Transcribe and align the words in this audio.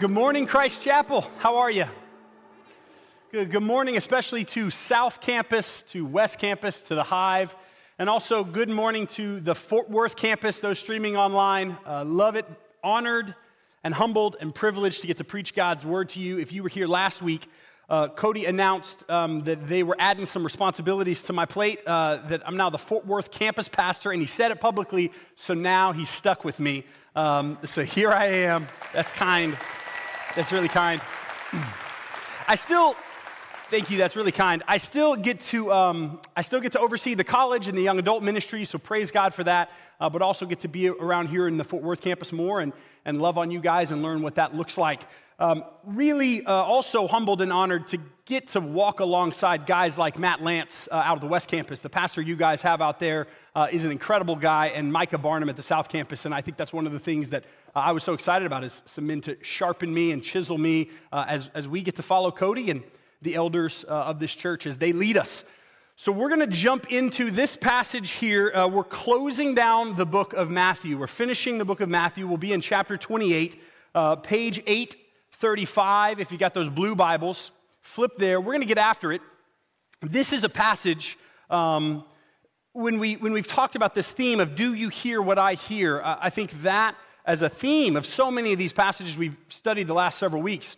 Good 0.00 0.10
morning, 0.10 0.46
Christ 0.46 0.80
Chapel. 0.80 1.26
How 1.40 1.58
are 1.58 1.70
you? 1.70 1.84
Good, 3.32 3.50
good 3.50 3.62
morning, 3.62 3.98
especially 3.98 4.46
to 4.46 4.70
South 4.70 5.20
Campus, 5.20 5.82
to 5.90 6.06
West 6.06 6.38
Campus, 6.38 6.80
to 6.84 6.94
the 6.94 7.02
Hive, 7.02 7.54
and 7.98 8.08
also 8.08 8.42
good 8.42 8.70
morning 8.70 9.06
to 9.08 9.40
the 9.40 9.54
Fort 9.54 9.90
Worth 9.90 10.16
campus, 10.16 10.60
those 10.60 10.78
streaming 10.78 11.18
online. 11.18 11.76
Uh, 11.86 12.02
love 12.06 12.34
it, 12.34 12.46
honored 12.82 13.34
and 13.84 13.92
humbled 13.92 14.36
and 14.40 14.54
privileged 14.54 15.02
to 15.02 15.06
get 15.06 15.18
to 15.18 15.24
preach 15.24 15.54
God's 15.54 15.84
word 15.84 16.08
to 16.10 16.18
you. 16.18 16.38
If 16.38 16.50
you 16.50 16.62
were 16.62 16.70
here 16.70 16.86
last 16.86 17.20
week, 17.20 17.46
uh, 17.90 18.08
Cody 18.08 18.46
announced 18.46 19.04
um, 19.10 19.44
that 19.44 19.66
they 19.66 19.82
were 19.82 19.96
adding 19.98 20.24
some 20.24 20.44
responsibilities 20.44 21.24
to 21.24 21.34
my 21.34 21.44
plate, 21.44 21.80
uh, 21.86 22.26
that 22.28 22.40
I'm 22.48 22.56
now 22.56 22.70
the 22.70 22.78
Fort 22.78 23.06
Worth 23.06 23.30
campus 23.30 23.68
pastor, 23.68 24.12
and 24.12 24.22
he 24.22 24.26
said 24.26 24.50
it 24.50 24.62
publicly, 24.62 25.12
so 25.34 25.52
now 25.52 25.92
he's 25.92 26.08
stuck 26.08 26.42
with 26.42 26.58
me. 26.58 26.86
Um, 27.14 27.58
so 27.66 27.82
here 27.82 28.10
I 28.10 28.28
am. 28.28 28.66
That's 28.94 29.10
kind. 29.10 29.58
That's 30.34 30.52
really 30.52 30.68
kind. 30.68 31.00
I 32.48 32.54
still, 32.54 32.96
thank 33.70 33.88
you. 33.88 33.96
That's 33.96 34.16
really 34.16 34.32
kind. 34.32 34.64
I 34.66 34.78
still 34.78 35.14
get 35.14 35.40
to, 35.40 35.72
um, 35.72 36.20
I 36.36 36.42
still 36.42 36.60
get 36.60 36.72
to 36.72 36.80
oversee 36.80 37.14
the 37.14 37.24
college 37.24 37.68
and 37.68 37.78
the 37.78 37.82
young 37.82 37.98
adult 37.98 38.22
ministry. 38.22 38.64
So 38.64 38.78
praise 38.78 39.12
God 39.12 39.32
for 39.32 39.44
that. 39.44 39.70
Uh, 40.00 40.10
but 40.10 40.22
also 40.22 40.44
get 40.44 40.60
to 40.60 40.68
be 40.68 40.88
around 40.88 41.28
here 41.28 41.46
in 41.46 41.56
the 41.56 41.64
Fort 41.64 41.82
Worth 41.82 42.00
campus 42.00 42.32
more 42.32 42.60
and 42.60 42.72
and 43.04 43.20
love 43.20 43.38
on 43.38 43.50
you 43.50 43.60
guys 43.60 43.92
and 43.92 44.02
learn 44.02 44.22
what 44.22 44.34
that 44.34 44.54
looks 44.54 44.76
like. 44.76 45.02
Um, 45.38 45.64
really, 45.84 46.44
uh, 46.44 46.52
also 46.52 47.08
humbled 47.08 47.40
and 47.40 47.50
honored 47.50 47.86
to 47.88 47.98
get 48.26 48.48
to 48.48 48.60
walk 48.60 49.00
alongside 49.00 49.64
guys 49.64 49.96
like 49.96 50.18
Matt 50.18 50.42
Lance 50.42 50.86
uh, 50.92 50.96
out 50.96 51.14
of 51.14 51.22
the 51.22 51.26
West 51.26 51.48
Campus. 51.48 51.80
The 51.80 51.88
pastor 51.88 52.20
you 52.20 52.36
guys 52.36 52.60
have 52.60 52.82
out 52.82 52.98
there 52.98 53.26
uh, 53.54 53.68
is 53.72 53.84
an 53.84 53.90
incredible 53.90 54.36
guy, 54.36 54.66
and 54.66 54.92
Micah 54.92 55.16
Barnum 55.16 55.48
at 55.48 55.56
the 55.56 55.62
South 55.62 55.88
Campus. 55.88 56.26
And 56.26 56.34
I 56.34 56.42
think 56.42 56.58
that's 56.58 56.74
one 56.74 56.86
of 56.86 56.92
the 56.92 56.98
things 56.98 57.30
that 57.30 57.44
uh, 57.74 57.78
I 57.78 57.92
was 57.92 58.04
so 58.04 58.12
excited 58.12 58.44
about 58.44 58.64
is 58.64 58.82
some 58.84 59.06
men 59.06 59.22
to 59.22 59.36
sharpen 59.40 59.92
me 59.92 60.12
and 60.12 60.22
chisel 60.22 60.58
me 60.58 60.90
uh, 61.10 61.24
as, 61.26 61.50
as 61.54 61.66
we 61.66 61.80
get 61.80 61.96
to 61.96 62.02
follow 62.02 62.30
Cody 62.30 62.70
and 62.70 62.82
the 63.22 63.34
elders 63.34 63.84
uh, 63.88 63.92
of 63.92 64.18
this 64.18 64.34
church 64.34 64.66
as 64.66 64.78
they 64.78 64.92
lead 64.92 65.16
us. 65.16 65.44
So, 65.96 66.12
we're 66.12 66.28
going 66.28 66.40
to 66.40 66.46
jump 66.46 66.90
into 66.90 67.30
this 67.30 67.56
passage 67.56 68.12
here. 68.12 68.50
Uh, 68.54 68.68
we're 68.68 68.84
closing 68.84 69.54
down 69.54 69.96
the 69.96 70.06
book 70.06 70.32
of 70.32 70.48
Matthew. 70.48 70.96
We're 70.96 71.06
finishing 71.06 71.58
the 71.58 71.64
book 71.66 71.80
of 71.80 71.90
Matthew. 71.90 72.26
We'll 72.26 72.38
be 72.38 72.54
in 72.54 72.62
chapter 72.62 72.96
28, 72.96 73.60
uh, 73.94 74.16
page 74.16 74.62
835. 74.66 76.20
If 76.20 76.32
you 76.32 76.38
got 76.38 76.54
those 76.54 76.70
blue 76.70 76.96
Bibles, 76.96 77.50
flip 77.82 78.12
there. 78.16 78.40
We're 78.40 78.52
going 78.52 78.60
to 78.60 78.66
get 78.66 78.78
after 78.78 79.12
it. 79.12 79.20
This 80.00 80.32
is 80.32 80.44
a 80.44 80.48
passage. 80.48 81.18
Um, 81.50 82.04
when, 82.72 82.98
we, 82.98 83.16
when 83.16 83.32
we've 83.32 83.46
talked 83.46 83.76
about 83.76 83.94
this 83.94 84.10
theme 84.12 84.40
of 84.40 84.54
do 84.54 84.74
you 84.74 84.88
hear 84.88 85.20
what 85.20 85.38
I 85.38 85.54
hear, 85.54 86.00
uh, 86.00 86.16
I 86.20 86.30
think 86.30 86.62
that 86.62 86.94
as 87.24 87.42
a 87.42 87.48
theme 87.48 87.96
of 87.96 88.06
so 88.06 88.30
many 88.30 88.52
of 88.52 88.58
these 88.58 88.72
passages 88.72 89.18
we've 89.18 89.36
studied 89.48 89.86
the 89.86 89.94
last 89.94 90.18
several 90.18 90.42
weeks 90.42 90.76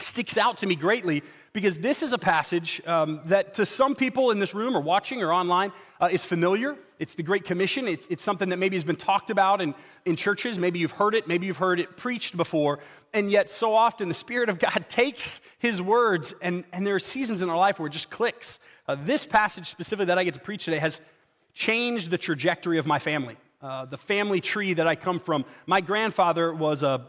sticks 0.00 0.38
out 0.38 0.58
to 0.58 0.66
me 0.66 0.74
greatly 0.74 1.22
because 1.52 1.78
this 1.78 2.02
is 2.02 2.12
a 2.12 2.18
passage 2.18 2.80
um, 2.86 3.20
that 3.24 3.54
to 3.54 3.66
some 3.66 3.94
people 3.94 4.30
in 4.30 4.38
this 4.38 4.54
room 4.54 4.76
or 4.76 4.80
watching 4.80 5.22
or 5.22 5.32
online 5.32 5.72
uh, 6.00 6.08
is 6.10 6.24
familiar. 6.24 6.76
It's 6.98 7.14
the 7.14 7.22
Great 7.22 7.44
Commission. 7.44 7.88
It's, 7.88 8.06
it's 8.08 8.22
something 8.22 8.50
that 8.50 8.58
maybe 8.58 8.76
has 8.76 8.84
been 8.84 8.96
talked 8.96 9.30
about 9.30 9.60
in, 9.60 9.74
in 10.04 10.16
churches. 10.16 10.58
Maybe 10.58 10.78
you've 10.78 10.92
heard 10.92 11.14
it. 11.14 11.26
Maybe 11.26 11.46
you've 11.46 11.56
heard 11.56 11.80
it 11.80 11.96
preached 11.96 12.36
before. 12.36 12.78
And 13.12 13.30
yet, 13.30 13.50
so 13.50 13.74
often, 13.74 14.08
the 14.08 14.14
Spirit 14.14 14.48
of 14.48 14.58
God 14.58 14.84
takes 14.88 15.40
His 15.58 15.82
words, 15.82 16.34
and, 16.40 16.64
and 16.72 16.86
there 16.86 16.94
are 16.94 17.00
seasons 17.00 17.42
in 17.42 17.50
our 17.50 17.56
life 17.56 17.78
where 17.78 17.88
it 17.88 17.92
just 17.92 18.10
clicks. 18.10 18.60
Uh, 18.86 18.96
this 19.04 19.26
passage 19.26 19.68
specifically 19.68 20.06
that 20.06 20.18
I 20.18 20.24
get 20.24 20.34
to 20.34 20.40
preach 20.40 20.66
today 20.66 20.78
has 20.78 21.00
changed 21.52 22.10
the 22.10 22.18
trajectory 22.18 22.78
of 22.78 22.86
my 22.86 22.98
family. 22.98 23.36
Uh, 23.60 23.84
the 23.84 23.98
family 23.98 24.40
tree 24.40 24.72
that 24.72 24.86
I 24.86 24.94
come 24.94 25.20
from. 25.20 25.44
My 25.66 25.80
grandfather 25.80 26.52
was 26.54 26.82
a 26.82 27.06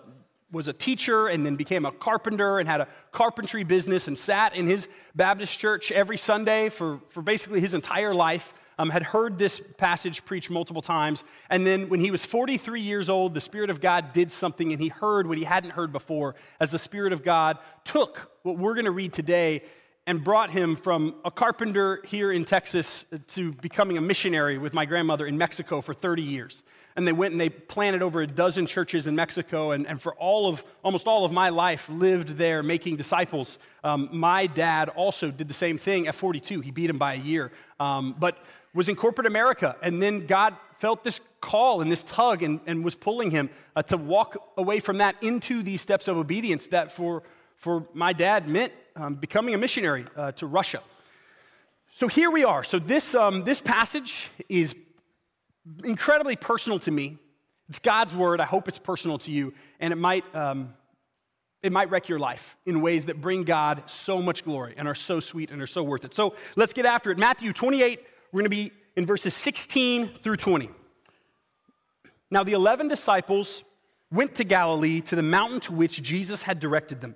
was 0.52 0.68
a 0.68 0.74
teacher 0.74 1.28
and 1.28 1.46
then 1.46 1.56
became 1.56 1.86
a 1.86 1.92
carpenter 1.92 2.60
and 2.60 2.68
had 2.68 2.82
a 2.82 2.88
carpentry 3.12 3.64
business 3.64 4.08
and 4.08 4.18
sat 4.18 4.56
in 4.56 4.68
his 4.68 4.88
Baptist 5.16 5.58
church 5.58 5.92
every 5.92 6.18
Sunday 6.18 6.70
for, 6.70 7.00
for 7.10 7.22
basically 7.22 7.60
his 7.60 7.74
entire 7.74 8.14
life. 8.14 8.54
Um, 8.80 8.90
had 8.90 9.04
heard 9.04 9.38
this 9.38 9.62
passage 9.78 10.26
preached 10.26 10.50
multiple 10.50 10.82
times. 10.82 11.24
And 11.52 11.68
then 11.68 11.88
when 11.90 12.00
he 12.00 12.10
was 12.10 12.26
43 12.26 12.82
years 12.82 13.10
old, 13.10 13.36
the 13.36 13.42
Spirit 13.42 13.70
of 13.70 13.80
God 13.80 14.12
did 14.12 14.32
something 14.32 14.72
and 14.72 14.82
he 14.82 14.88
heard 14.88 15.28
what 15.28 15.38
he 15.38 15.44
hadn't 15.44 15.72
heard 15.72 15.92
before 15.92 16.34
as 16.60 16.72
the 16.72 16.80
Spirit 16.80 17.14
of 17.14 17.22
God 17.22 17.60
took 17.84 18.32
what 18.42 18.58
we're 18.58 18.74
going 18.74 18.86
to 18.86 18.92
read 18.92 19.14
today 19.14 19.62
and 20.08 20.24
brought 20.24 20.50
him 20.50 20.76
from 20.76 21.16
a 21.24 21.30
carpenter 21.30 22.02
here 22.06 22.32
in 22.32 22.44
Texas 22.44 23.06
to 23.28 23.54
becoming 23.54 23.98
a 23.98 24.02
missionary 24.02 24.58
with 24.58 24.74
my 24.74 24.86
grandmother 24.86 25.28
in 25.28 25.38
Mexico 25.38 25.80
for 25.80 25.94
30 25.94 26.24
years. 26.24 26.64
And 26.96 27.08
they 27.08 27.14
went 27.14 27.34
and 27.34 27.40
they 27.40 27.50
planted 27.50 28.02
over 28.02 28.22
a 28.22 28.28
dozen 28.28 28.66
churches 28.66 29.06
in 29.06 29.16
Mexico, 29.16 29.72
and, 29.72 29.88
and 29.88 30.02
for 30.02 30.14
all 30.16 30.48
of, 30.48 30.64
almost 30.84 31.08
all 31.08 31.24
of 31.24 31.32
my 31.32 31.50
life, 31.50 31.88
lived 31.88 32.30
there 32.30 32.64
making 32.64 32.98
disciples. 32.98 33.60
Um, 33.84 34.10
my 34.12 34.48
dad 34.48 34.90
also 34.90 35.30
did 35.30 35.48
the 35.48 35.54
same 35.54 35.78
thing 35.78 36.08
at 36.08 36.16
42. 36.16 36.62
He 36.62 36.72
beat 36.72 36.90
him 36.90 36.98
by 36.98 37.14
a 37.14 37.20
year, 37.20 37.52
um, 37.80 38.16
but 38.20 38.44
was 38.74 38.90
in 38.90 38.96
corporate 38.96 39.28
America. 39.28 39.76
And 39.84 40.02
then 40.02 40.26
God 40.26 40.56
felt 40.78 41.04
this 41.04 41.22
call 41.42 41.82
and 41.82 41.92
this 41.92 42.04
tug 42.04 42.42
and, 42.42 42.60
and 42.66 42.84
was 42.84 42.96
pulling 42.96 43.32
him 43.32 43.50
uh, 43.76 43.84
to 43.84 43.98
walk 43.98 44.52
away 44.58 44.80
from 44.80 44.98
that 44.98 45.16
into 45.22 45.62
these 45.62 45.82
steps 45.82 46.08
of 46.08 46.18
obedience 46.18 46.68
that 46.68 46.92
for, 46.92 47.24
for 47.56 47.86
my 47.94 48.14
dad 48.14 48.48
meant 48.48 48.74
um, 48.96 49.16
becoming 49.16 49.54
a 49.54 49.58
missionary 49.58 50.06
uh, 50.16 50.32
to 50.34 50.46
Russia. 50.46 50.82
So 51.94 52.08
here 52.08 52.32
we 52.32 52.44
are. 52.44 52.64
So 52.64 52.80
this, 52.80 53.16
um, 53.16 53.44
this 53.44 53.62
passage 53.62 54.30
is 54.48 54.76
incredibly 55.84 56.36
personal 56.36 56.80
to 56.80 56.92
me. 56.92 57.18
It's 57.70 57.80
God's 57.80 58.16
word. 58.16 58.40
I 58.40 58.46
hope 58.46 58.68
it's 58.68 58.80
personal 58.80 59.18
to 59.20 59.32
you, 59.32 59.54
and 59.80 59.94
it 59.94 59.98
might, 59.98 60.24
um, 60.36 60.74
it 61.62 61.72
might 61.72 61.90
wreck 61.90 62.10
your 62.10 62.20
life 62.20 62.58
in 62.66 62.82
ways 62.82 63.06
that 63.06 63.22
bring 63.22 63.44
God 63.44 63.84
so 63.88 64.22
much 64.22 64.44
glory 64.44 64.74
and 64.78 64.88
are 64.88 64.96
so 64.96 65.20
sweet 65.20 65.52
and 65.52 65.62
are 65.62 65.68
so 65.68 65.84
worth 65.84 66.06
it. 66.06 66.14
So 66.14 66.36
let's 66.56 66.74
get 66.74 66.86
after 66.86 67.12
it. 67.12 67.18
Matthew 67.18 67.54
28, 67.54 68.02
we're 68.32 68.42
going 68.42 68.46
to 68.46 68.50
be 68.50 68.72
in 68.96 69.06
verses 69.06 69.34
16 69.34 70.10
through 70.22 70.38
20. 70.38 70.70
Now, 72.30 72.44
the 72.44 72.54
11 72.54 72.88
disciples 72.88 73.64
went 74.12 74.36
to 74.36 74.44
Galilee 74.44 75.02
to 75.02 75.16
the 75.16 75.24
mountain 75.24 75.60
to 75.62 75.74
which 75.74 76.02
Jesus 76.02 76.44
had 76.44 76.60
directed 76.60 77.02
them. 77.02 77.16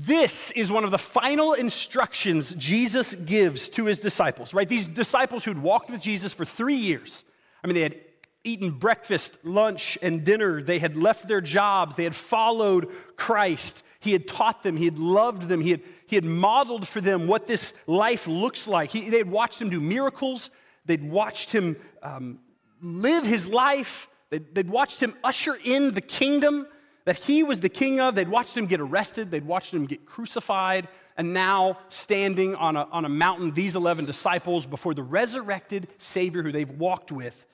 This 0.00 0.52
is 0.52 0.70
one 0.70 0.84
of 0.84 0.92
the 0.92 0.98
final 0.98 1.54
instructions 1.54 2.54
Jesus 2.54 3.16
gives 3.16 3.68
to 3.70 3.86
his 3.86 3.98
disciples, 3.98 4.54
right? 4.54 4.68
These 4.68 4.86
disciples 4.86 5.42
who'd 5.42 5.60
walked 5.60 5.90
with 5.90 6.00
Jesus 6.00 6.32
for 6.32 6.44
three 6.44 6.76
years. 6.76 7.24
I 7.64 7.66
mean, 7.66 7.74
they 7.74 7.82
had 7.82 7.96
eaten 8.44 8.70
breakfast, 8.70 9.36
lunch, 9.42 9.98
and 10.00 10.22
dinner. 10.22 10.62
They 10.62 10.78
had 10.78 10.96
left 10.96 11.26
their 11.26 11.40
jobs. 11.40 11.96
They 11.96 12.04
had 12.04 12.14
followed 12.14 12.92
Christ. 13.16 13.82
He 13.98 14.12
had 14.12 14.28
taught 14.28 14.62
them. 14.62 14.76
He 14.76 14.84
had 14.84 15.00
loved 15.00 15.48
them. 15.48 15.60
He 15.60 15.72
had, 15.72 15.82
he 16.06 16.14
had 16.14 16.24
modeled 16.24 16.86
for 16.86 17.00
them 17.00 17.26
what 17.26 17.48
this 17.48 17.74
life 17.88 18.28
looks 18.28 18.68
like. 18.68 18.90
He, 18.90 19.10
they 19.10 19.18
had 19.18 19.30
watched 19.30 19.60
him 19.60 19.68
do 19.68 19.80
miracles. 19.80 20.52
They'd 20.84 21.10
watched 21.10 21.50
him 21.50 21.76
um, 22.04 22.38
live 22.80 23.24
his 23.26 23.48
life. 23.48 24.08
They'd, 24.30 24.54
they'd 24.54 24.70
watched 24.70 25.02
him 25.02 25.16
usher 25.24 25.58
in 25.64 25.92
the 25.94 26.00
kingdom 26.00 26.68
that 27.08 27.16
he 27.16 27.42
was 27.42 27.60
the 27.60 27.70
king 27.70 28.00
of. 28.00 28.14
They'd 28.14 28.28
watched 28.28 28.54
him 28.54 28.66
get 28.66 28.80
arrested, 28.80 29.30
they'd 29.30 29.46
watched 29.46 29.72
him 29.72 29.86
get 29.86 30.04
crucified, 30.04 30.88
and 31.16 31.32
now 31.32 31.78
standing 31.88 32.54
on 32.54 32.76
a, 32.76 32.82
on 32.92 33.06
a 33.06 33.08
mountain, 33.08 33.52
these 33.52 33.76
11 33.76 34.04
disciples 34.04 34.66
before 34.66 34.92
the 34.92 35.02
resurrected 35.02 35.88
Savior 35.96 36.42
who 36.42 36.52
they've 36.52 36.70
walked 36.70 37.10
with 37.10 37.46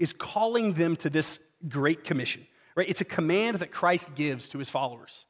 is 0.00 0.12
calling 0.12 0.72
them 0.72 0.96
to 0.96 1.08
this 1.08 1.38
great 1.68 2.02
commission. 2.02 2.48
Right? 2.74 2.88
It's 2.88 3.00
a 3.00 3.04
command 3.04 3.60
that 3.60 3.70
Christ 3.70 4.16
gives 4.16 4.48
to 4.48 4.58
his 4.58 4.70
followers. 4.70 5.24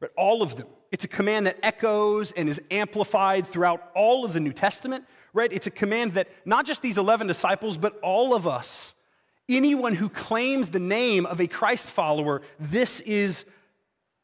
Right? 0.00 0.10
All 0.16 0.42
of 0.42 0.56
them. 0.56 0.66
It's 0.90 1.04
a 1.04 1.08
command 1.08 1.46
that 1.46 1.60
echoes 1.62 2.32
and 2.32 2.48
is 2.48 2.60
amplified 2.72 3.46
throughout 3.46 3.88
all 3.94 4.24
of 4.24 4.32
the 4.32 4.40
New 4.40 4.52
Testament. 4.52 5.04
Right? 5.32 5.52
It's 5.52 5.68
a 5.68 5.70
command 5.70 6.14
that 6.14 6.26
not 6.44 6.66
just 6.66 6.82
these 6.82 6.98
11 6.98 7.28
disciples, 7.28 7.78
but 7.78 8.00
all 8.00 8.34
of 8.34 8.48
us 8.48 8.96
anyone 9.48 9.94
who 9.94 10.08
claims 10.08 10.70
the 10.70 10.78
name 10.78 11.26
of 11.26 11.40
a 11.40 11.46
Christ 11.46 11.88
follower, 11.88 12.42
this 12.58 13.00
is 13.00 13.44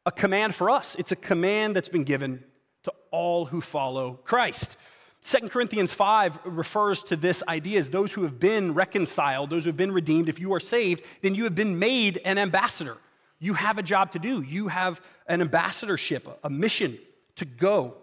a 0.05 0.13
command 0.13 0.55
for 0.55 0.71
us. 0.71 0.97
It's 0.99 1.13
a 1.13 1.17
command 1.17 1.77
that's 1.77 1.89
been 1.89 2.05
given 2.05 2.45
to 2.85 2.93
all 3.11 3.47
who 3.47 3.61
follow 3.61 4.15
Christ. 4.25 4.77
2 5.25 5.49
Corinthians 5.49 5.93
5 5.93 6.41
refers 6.47 7.05
to 7.05 7.17
this 7.17 7.45
idea 7.47 7.79
as 7.79 7.91
those 7.91 8.13
who 8.13 8.25
have 8.25 8.41
been 8.41 8.75
reconciled, 8.75 9.51
those 9.51 9.65
who 9.65 9.69
have 9.69 9.77
been 9.77 9.93
redeemed. 9.93 10.29
If 10.29 10.41
you 10.41 10.53
are 10.53 10.61
saved, 10.61 11.05
then 11.23 11.35
you 11.37 11.45
have 11.45 11.55
been 11.55 11.79
made 11.79 12.21
an 12.25 12.39
ambassador. 12.39 12.99
You 13.39 13.55
have 13.55 13.79
a 13.79 13.83
job 13.83 14.13
to 14.13 14.19
do, 14.19 14.43
you 14.43 14.69
have 14.69 15.01
an 15.27 15.41
ambassadorship, 15.41 16.29
a 16.43 16.51
mission 16.51 16.99
to 17.37 17.45
go. 17.45 17.95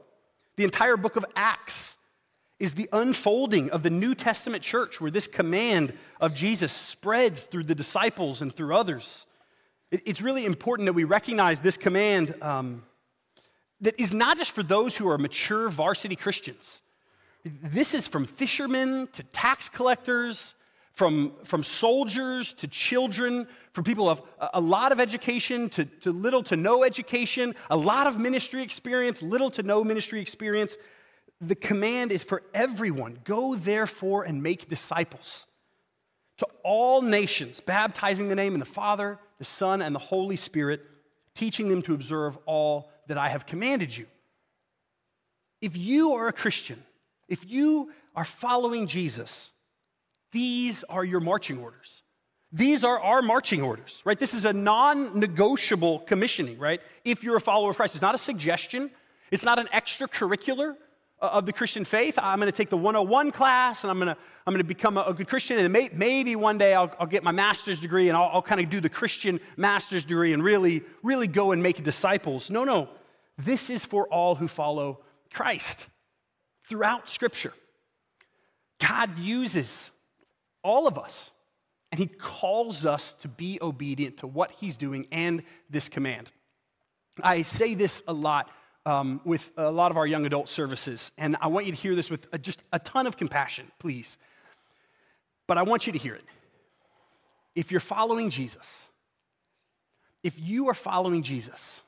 The 0.55 0.63
entire 0.63 0.97
book 0.97 1.15
of 1.15 1.25
Acts 1.35 1.95
is 2.59 2.73
the 2.73 2.89
unfolding 2.91 3.71
of 3.71 3.83
the 3.83 3.89
New 3.89 4.13
Testament 4.13 4.63
church, 4.63 4.99
where 4.99 5.11
this 5.11 5.27
command 5.27 5.93
of 6.19 6.33
Jesus 6.33 6.73
spreads 6.73 7.45
through 7.45 7.63
the 7.63 7.75
disciples 7.75 8.41
and 8.41 8.53
through 8.53 8.75
others. 8.75 9.25
It's 9.91 10.21
really 10.21 10.45
important 10.45 10.85
that 10.87 10.93
we 10.93 11.05
recognize 11.05 11.61
this 11.61 11.77
command 11.77 12.35
um, 12.41 12.83
that 13.81 13.99
is 13.99 14.13
not 14.13 14.37
just 14.37 14.51
for 14.51 14.61
those 14.61 14.97
who 14.97 15.09
are 15.09 15.17
mature 15.17 15.69
varsity 15.69 16.15
Christians. 16.15 16.81
This 17.45 17.93
is 17.93 18.07
from 18.07 18.25
fishermen 18.25 19.07
to 19.13 19.23
tax 19.23 19.69
collectors, 19.69 20.55
from, 20.91 21.31
from 21.45 21.63
soldiers 21.63 22.53
to 22.55 22.67
children, 22.67 23.47
from 23.71 23.85
people 23.85 24.09
of 24.09 24.21
a 24.53 24.59
lot 24.59 24.91
of 24.91 24.99
education 24.99 25.69
to, 25.69 25.85
to 25.85 26.11
little 26.11 26.43
to 26.43 26.57
no 26.57 26.83
education, 26.83 27.55
a 27.69 27.77
lot 27.77 28.05
of 28.05 28.19
ministry 28.19 28.61
experience, 28.61 29.23
little 29.23 29.49
to 29.51 29.63
no 29.63 29.83
ministry 29.83 30.19
experience. 30.19 30.75
The 31.41 31.55
command 31.55 32.11
is 32.11 32.23
for 32.23 32.43
everyone 32.53 33.19
go 33.23 33.55
therefore 33.55 34.23
and 34.23 34.43
make 34.43 34.67
disciples 34.67 35.47
to 36.37 36.47
all 36.63 37.01
nations, 37.01 37.59
baptizing 37.59 38.29
the 38.29 38.35
name 38.35 38.53
of 38.53 38.59
the 38.59 38.65
Father, 38.65 39.19
the 39.39 39.45
Son, 39.45 39.81
and 39.81 39.93
the 39.93 39.99
Holy 39.99 40.35
Spirit, 40.35 40.81
teaching 41.33 41.69
them 41.69 41.81
to 41.83 41.93
observe 41.93 42.37
all 42.45 42.91
that 43.07 43.17
I 43.17 43.29
have 43.29 43.45
commanded 43.45 43.95
you. 43.95 44.05
If 45.61 45.77
you 45.77 46.13
are 46.13 46.27
a 46.27 46.33
Christian, 46.33 46.83
if 47.27 47.49
you 47.49 47.91
are 48.15 48.25
following 48.25 48.87
Jesus, 48.87 49.51
these 50.31 50.83
are 50.85 51.03
your 51.03 51.19
marching 51.19 51.59
orders. 51.59 52.03
These 52.51 52.83
are 52.83 52.99
our 52.99 53.21
marching 53.21 53.61
orders, 53.61 54.01
right? 54.05 54.17
This 54.17 54.33
is 54.33 54.45
a 54.45 54.53
non 54.53 55.19
negotiable 55.19 55.99
commissioning, 55.99 56.57
right? 56.57 56.81
If 57.05 57.23
you're 57.23 57.37
a 57.37 57.41
follower 57.41 57.69
of 57.69 57.75
Christ, 57.75 57.95
it's 57.95 58.01
not 58.01 58.15
a 58.15 58.19
suggestion, 58.19 58.91
it's 59.29 59.43
not 59.43 59.59
an 59.59 59.67
extracurricular 59.67 60.75
Uh, 61.21 61.25
of 61.33 61.45
the 61.45 61.51
Christian 61.51 61.83
faith. 61.83 62.17
I'm 62.17 62.39
going 62.39 62.49
to 62.49 62.55
take 62.55 62.69
the 62.69 62.77
101 62.77 63.31
class 63.31 63.83
and 63.83 63.91
I'm 63.91 63.97
going 63.99 64.07
to, 64.07 64.17
I'm 64.47 64.53
going 64.53 64.63
to 64.63 64.67
become 64.67 64.97
a, 64.97 65.01
a 65.01 65.13
good 65.13 65.27
Christian. 65.27 65.57
And 65.57 65.73
may, 65.73 65.89
maybe 65.91 66.37
one 66.37 66.57
day 66.57 66.73
I'll, 66.73 66.95
I'll, 66.97 67.07
get 67.07 67.23
my 67.23 67.33
master's 67.33 67.81
degree 67.81 68.07
and 68.07 68.15
I'll, 68.15 68.29
I'll 68.35 68.41
kind 68.41 68.61
of 68.61 68.69
do 68.69 68.79
the 68.79 68.87
Christian 68.87 69.41
master's 69.57 70.05
degree 70.05 70.31
and 70.31 70.41
really, 70.41 70.81
really 71.03 71.27
go 71.27 71.51
and 71.51 71.61
make 71.61 71.83
disciples. 71.83 72.49
No, 72.49 72.63
no. 72.63 72.87
This 73.37 73.69
is 73.69 73.83
for 73.83 74.07
all 74.07 74.35
who 74.35 74.47
follow 74.47 75.01
Christ 75.33 75.87
throughout 76.69 77.09
Scripture. 77.09 77.53
God 78.79 79.17
uses 79.17 79.91
all 80.63 80.87
of 80.87 80.97
us, 80.97 81.31
and 81.91 81.99
He 81.99 82.07
calls 82.07 82.85
us 82.85 83.13
to 83.15 83.27
be 83.27 83.59
obedient 83.61 84.17
to 84.17 84.27
what 84.27 84.51
He's 84.51 84.77
doing 84.77 85.05
and 85.11 85.43
this 85.69 85.89
command. 85.89 86.31
I 87.21 87.41
say 87.41 87.75
this 87.75 88.01
a 88.07 88.13
lot 88.13 88.49
um, 88.89 89.21
with 89.23 89.51
a 89.55 89.69
lot 89.69 89.91
of 89.91 89.97
our 89.97 90.07
young 90.07 90.25
adult 90.25 90.49
services, 90.49 91.11
and 91.15 91.37
I 91.41 91.47
want 91.47 91.67
you 91.67 91.71
to 91.71 91.77
hear 91.77 91.95
this 91.95 92.09
with 92.09 92.27
a, 92.33 92.39
just 92.39 92.63
a 92.73 92.79
ton 92.79 93.05
of 93.05 93.17
compassion, 93.17 93.71
please. 93.77 94.17
But 95.45 95.59
I 95.59 95.61
want 95.61 95.85
you 95.85 95.93
to 95.93 95.99
hear 95.99 96.15
it. 96.15 96.25
If 97.53 97.69
you're 97.69 97.79
following 97.79 98.31
Jesus, 98.31 98.87
if 100.23 100.39
you 100.39 100.69
are 100.69 100.73
following 100.73 101.21
Jesus 101.21 101.81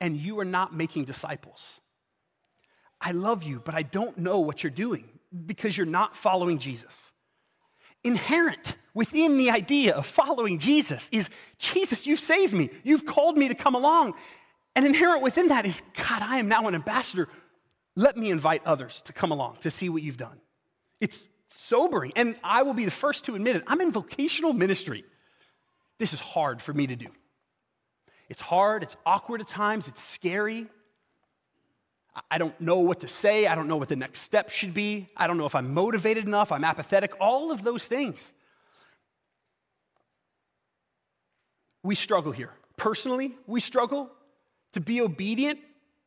and 0.00 0.16
you 0.16 0.40
are 0.40 0.44
not 0.44 0.74
making 0.74 1.04
disciples, 1.04 1.80
I 2.98 3.12
love 3.12 3.42
you, 3.42 3.60
but 3.62 3.74
I 3.74 3.82
don't 3.82 4.16
know 4.16 4.40
what 4.40 4.62
you're 4.62 4.70
doing 4.70 5.04
because 5.44 5.76
you're 5.76 5.86
not 5.86 6.16
following 6.16 6.58
Jesus. 6.58 7.12
Inherent 8.04 8.76
within 8.94 9.36
the 9.36 9.50
idea 9.50 9.94
of 9.94 10.06
following 10.06 10.58
Jesus 10.58 11.10
is 11.12 11.28
Jesus, 11.58 12.06
you've 12.06 12.20
saved 12.20 12.54
me. 12.54 12.70
You've 12.84 13.04
called 13.04 13.36
me 13.36 13.48
to 13.48 13.54
come 13.54 13.74
along. 13.74 14.14
And 14.74 14.86
inherent 14.86 15.22
within 15.22 15.48
that 15.48 15.66
is 15.66 15.82
God, 15.94 16.22
I 16.22 16.38
am 16.38 16.48
now 16.48 16.66
an 16.66 16.74
ambassador. 16.74 17.28
Let 17.94 18.16
me 18.16 18.30
invite 18.30 18.64
others 18.64 19.02
to 19.02 19.12
come 19.12 19.30
along 19.30 19.58
to 19.60 19.70
see 19.70 19.88
what 19.88 20.02
you've 20.02 20.16
done. 20.16 20.40
It's 21.00 21.28
sobering. 21.48 22.12
And 22.16 22.36
I 22.42 22.62
will 22.62 22.74
be 22.74 22.84
the 22.84 22.90
first 22.90 23.26
to 23.26 23.34
admit 23.34 23.56
it. 23.56 23.64
I'm 23.66 23.80
in 23.80 23.92
vocational 23.92 24.52
ministry. 24.52 25.04
This 25.98 26.14
is 26.14 26.20
hard 26.20 26.62
for 26.62 26.72
me 26.72 26.86
to 26.86 26.96
do. 26.96 27.08
It's 28.28 28.40
hard, 28.40 28.82
it's 28.82 28.96
awkward 29.04 29.42
at 29.42 29.48
times, 29.48 29.88
it's 29.88 30.02
scary. 30.02 30.66
I 32.30 32.38
don't 32.38 32.58
know 32.60 32.78
what 32.78 33.00
to 33.00 33.08
say. 33.08 33.46
I 33.46 33.54
don't 33.54 33.68
know 33.68 33.76
what 33.76 33.88
the 33.88 33.96
next 33.96 34.20
step 34.20 34.50
should 34.50 34.74
be. 34.74 35.08
I 35.16 35.26
don't 35.26 35.38
know 35.38 35.46
if 35.46 35.54
I'm 35.54 35.72
motivated 35.72 36.26
enough. 36.26 36.52
I'm 36.52 36.64
apathetic. 36.64 37.12
All 37.20 37.50
of 37.50 37.62
those 37.62 37.86
things. 37.86 38.34
We 41.82 41.94
struggle 41.94 42.32
here. 42.32 42.52
Personally, 42.76 43.34
we 43.46 43.60
struggle 43.60 44.10
to 44.72 44.80
be 44.80 45.00
obedient 45.00 45.58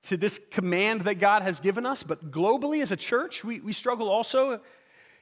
to 0.03 0.17
this 0.17 0.39
command 0.51 1.01
that 1.01 1.15
God 1.15 1.41
has 1.41 1.59
given 1.59 1.85
us, 1.85 2.03
but 2.03 2.31
globally 2.31 2.81
as 2.81 2.91
a 2.91 2.95
church, 2.95 3.43
we, 3.43 3.59
we 3.59 3.73
struggle 3.73 4.09
also. 4.09 4.61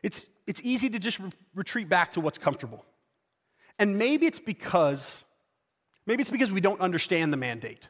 It's, 0.01 0.27
it's 0.45 0.61
easy 0.63 0.89
to 0.89 0.99
just 0.99 1.19
re- 1.19 1.31
retreat 1.55 1.87
back 1.87 2.13
to 2.13 2.21
what's 2.21 2.37
comfortable. 2.37 2.85
And 3.79 3.97
maybe 3.97 4.25
it's 4.25 4.39
because, 4.39 5.23
maybe 6.05 6.21
it's 6.21 6.29
because 6.29 6.51
we 6.51 6.61
don't 6.61 6.81
understand 6.81 7.31
the 7.31 7.37
mandate. 7.37 7.89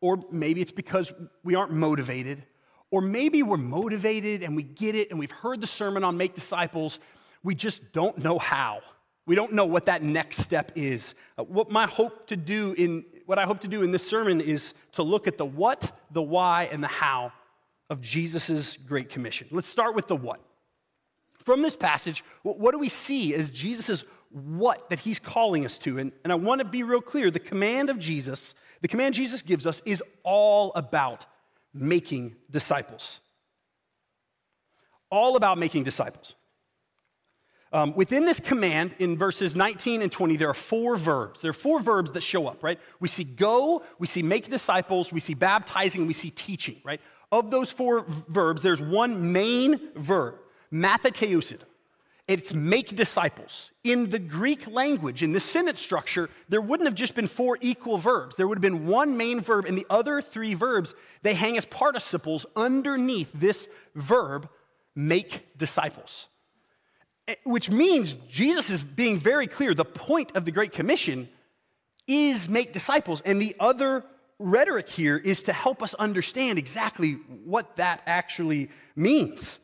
Or 0.00 0.22
maybe 0.30 0.60
it's 0.60 0.72
because 0.72 1.12
we 1.44 1.54
aren't 1.54 1.72
motivated. 1.72 2.44
Or 2.90 3.00
maybe 3.00 3.42
we're 3.42 3.56
motivated 3.56 4.42
and 4.42 4.56
we 4.56 4.62
get 4.62 4.94
it 4.94 5.10
and 5.10 5.18
we've 5.18 5.30
heard 5.30 5.60
the 5.60 5.66
sermon 5.66 6.04
on 6.04 6.16
make 6.16 6.34
disciples. 6.34 7.00
We 7.42 7.54
just 7.54 7.92
don't 7.92 8.18
know 8.18 8.38
how. 8.38 8.80
We 9.26 9.34
don't 9.34 9.52
know 9.52 9.66
what 9.66 9.86
that 9.86 10.02
next 10.02 10.38
step 10.38 10.72
is. 10.76 11.14
Uh, 11.36 11.44
what 11.44 11.70
my 11.70 11.86
hope 11.86 12.28
to 12.28 12.36
do 12.36 12.74
in 12.76 13.04
what 13.26 13.38
I 13.38 13.44
hope 13.44 13.60
to 13.60 13.68
do 13.68 13.82
in 13.82 13.90
this 13.90 14.06
sermon 14.06 14.40
is 14.40 14.74
to 14.92 15.02
look 15.02 15.26
at 15.26 15.36
the 15.36 15.44
what, 15.44 15.92
the 16.10 16.22
why, 16.22 16.68
and 16.72 16.82
the 16.82 16.88
how 16.88 17.32
of 17.90 18.00
Jesus' 18.00 18.76
Great 18.76 19.10
Commission. 19.10 19.48
Let's 19.50 19.68
start 19.68 19.94
with 19.94 20.08
the 20.08 20.16
what. 20.16 20.40
From 21.44 21.62
this 21.62 21.76
passage, 21.76 22.24
what 22.42 22.72
do 22.72 22.78
we 22.78 22.88
see 22.88 23.34
as 23.34 23.50
Jesus' 23.50 24.04
what 24.30 24.88
that 24.88 25.00
he's 25.00 25.20
calling 25.20 25.64
us 25.64 25.78
to? 25.78 25.98
And, 25.98 26.12
and 26.24 26.32
I 26.32 26.36
want 26.36 26.60
to 26.60 26.64
be 26.64 26.82
real 26.82 27.00
clear 27.00 27.30
the 27.30 27.38
command 27.38 27.90
of 27.90 27.98
Jesus 27.98 28.54
the 28.80 28.88
command 28.88 29.14
Jesus 29.14 29.42
gives 29.42 29.66
us 29.66 29.82
is 29.84 30.02
all 30.22 30.72
about 30.74 31.26
making 31.72 32.36
disciples. 32.50 33.20
All 35.10 35.36
about 35.36 35.58
making 35.58 35.84
disciples. 35.84 36.34
Um, 37.76 37.92
within 37.94 38.24
this 38.24 38.40
command, 38.40 38.94
in 39.00 39.18
verses 39.18 39.54
19 39.54 40.00
and 40.00 40.10
20, 40.10 40.38
there 40.38 40.48
are 40.48 40.54
four 40.54 40.96
verbs. 40.96 41.42
There 41.42 41.50
are 41.50 41.52
four 41.52 41.78
verbs 41.78 42.10
that 42.12 42.22
show 42.22 42.46
up, 42.46 42.62
right? 42.62 42.80
We 43.00 43.08
see 43.08 43.22
go, 43.22 43.82
we 43.98 44.06
see 44.06 44.22
make 44.22 44.48
disciples, 44.48 45.12
we 45.12 45.20
see 45.20 45.34
baptizing, 45.34 46.06
we 46.06 46.14
see 46.14 46.30
teaching, 46.30 46.76
right? 46.84 47.02
Of 47.30 47.50
those 47.50 47.70
four 47.70 48.06
verbs, 48.08 48.62
there's 48.62 48.80
one 48.80 49.30
main 49.30 49.90
verb, 49.94 50.36
matheteusate. 50.72 51.60
It's 52.26 52.54
make 52.54 52.96
disciples. 52.96 53.72
In 53.84 54.08
the 54.08 54.20
Greek 54.20 54.66
language, 54.66 55.22
in 55.22 55.32
the 55.32 55.40
sentence 55.40 55.78
structure, 55.78 56.30
there 56.48 56.62
wouldn't 56.62 56.86
have 56.86 56.94
just 56.94 57.14
been 57.14 57.28
four 57.28 57.58
equal 57.60 57.98
verbs. 57.98 58.36
There 58.36 58.48
would 58.48 58.56
have 58.56 58.62
been 58.62 58.86
one 58.86 59.18
main 59.18 59.42
verb, 59.42 59.66
and 59.66 59.76
the 59.76 59.86
other 59.90 60.22
three 60.22 60.54
verbs, 60.54 60.94
they 61.20 61.34
hang 61.34 61.58
as 61.58 61.66
participles 61.66 62.46
underneath 62.56 63.32
this 63.34 63.68
verb, 63.94 64.48
make 64.94 65.58
disciples. 65.58 66.28
Which 67.44 67.70
means 67.70 68.14
Jesus 68.28 68.70
is 68.70 68.82
being 68.84 69.18
very 69.18 69.46
clear. 69.46 69.74
The 69.74 69.84
point 69.84 70.36
of 70.36 70.44
the 70.44 70.52
Great 70.52 70.72
Commission 70.72 71.28
is 72.06 72.48
make 72.48 72.72
disciples. 72.72 73.20
And 73.22 73.40
the 73.40 73.56
other 73.58 74.04
rhetoric 74.38 74.88
here 74.88 75.16
is 75.16 75.44
to 75.44 75.52
help 75.52 75.82
us 75.82 75.94
understand 75.94 76.58
exactly 76.58 77.12
what 77.44 77.76
that 77.76 78.02
actually 78.06 78.70
means. 78.94 79.58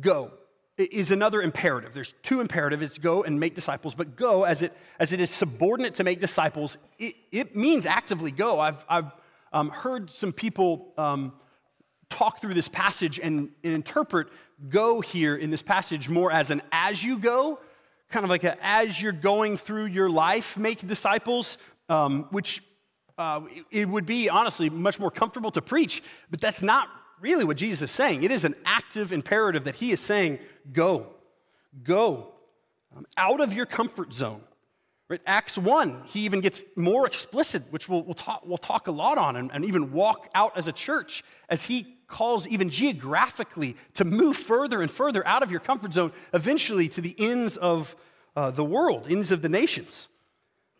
Go 0.00 0.32
is 0.78 1.10
another 1.10 1.42
imperative. 1.42 1.94
There's 1.94 2.14
two 2.22 2.40
imperatives. 2.40 2.82
It's 2.82 2.98
go 2.98 3.22
and 3.22 3.38
make 3.38 3.54
disciples, 3.54 3.94
but 3.94 4.16
go 4.16 4.44
as 4.44 4.62
it, 4.62 4.72
as 4.98 5.12
it 5.12 5.20
is 5.20 5.30
subordinate 5.30 5.94
to 5.94 6.04
make 6.04 6.20
disciples, 6.20 6.78
it, 6.98 7.14
it 7.30 7.56
means 7.56 7.86
actively 7.86 8.30
go. 8.30 8.58
I've, 8.58 8.84
I've 8.88 9.12
um, 9.52 9.68
heard 9.68 10.10
some 10.10 10.32
people 10.32 10.92
um, 10.96 11.32
talk 12.08 12.40
through 12.40 12.54
this 12.54 12.68
passage 12.68 13.18
and, 13.18 13.50
and, 13.62 13.74
interpret 13.74 14.28
go 14.68 15.00
here 15.00 15.36
in 15.36 15.50
this 15.50 15.62
passage 15.62 16.08
more 16.08 16.30
as 16.30 16.50
an 16.50 16.62
as 16.72 17.02
you 17.02 17.18
go, 17.18 17.58
kind 18.10 18.24
of 18.24 18.30
like 18.30 18.44
a 18.44 18.56
as 18.62 19.00
you're 19.00 19.12
going 19.12 19.56
through 19.56 19.86
your 19.86 20.10
life, 20.10 20.56
make 20.56 20.86
disciples, 20.86 21.58
um, 21.88 22.26
which 22.30 22.62
uh, 23.18 23.40
it 23.70 23.88
would 23.88 24.06
be 24.06 24.28
honestly 24.28 24.70
much 24.70 24.98
more 24.98 25.10
comfortable 25.10 25.50
to 25.50 25.62
preach, 25.62 26.02
but 26.30 26.40
that's 26.40 26.62
not 26.62 26.88
really 27.20 27.44
what 27.44 27.56
Jesus 27.56 27.82
is 27.82 27.90
saying. 27.90 28.22
It 28.22 28.30
is 28.30 28.44
an 28.44 28.54
active 28.64 29.12
imperative 29.12 29.64
that 29.64 29.76
he 29.76 29.92
is 29.92 30.00
saying, 30.00 30.38
go, 30.72 31.06
go 31.82 32.32
um, 32.96 33.06
out 33.16 33.40
of 33.40 33.52
your 33.52 33.66
comfort 33.66 34.12
zone. 34.12 34.42
Right? 35.08 35.20
Acts 35.26 35.58
1, 35.58 36.04
he 36.06 36.20
even 36.20 36.40
gets 36.40 36.64
more 36.74 37.06
explicit, 37.06 37.64
which 37.70 37.88
we'll, 37.88 38.02
we'll, 38.02 38.14
talk, 38.14 38.42
we'll 38.46 38.58
talk 38.58 38.88
a 38.88 38.92
lot 38.92 39.18
on, 39.18 39.36
and, 39.36 39.50
and 39.52 39.64
even 39.64 39.92
walk 39.92 40.30
out 40.34 40.56
as 40.56 40.68
a 40.68 40.72
church 40.72 41.22
as 41.48 41.66
he 41.66 41.98
calls 42.12 42.46
even 42.46 42.70
geographically 42.70 43.76
to 43.94 44.04
move 44.04 44.36
further 44.36 44.82
and 44.82 44.90
further 44.90 45.26
out 45.26 45.42
of 45.42 45.50
your 45.50 45.60
comfort 45.60 45.92
zone, 45.92 46.12
eventually 46.32 46.86
to 46.88 47.00
the 47.00 47.16
ends 47.18 47.56
of 47.56 47.96
uh, 48.36 48.52
the 48.52 48.64
world, 48.64 49.06
ends 49.10 49.32
of 49.32 49.42
the 49.42 49.48
nations. 49.48 50.08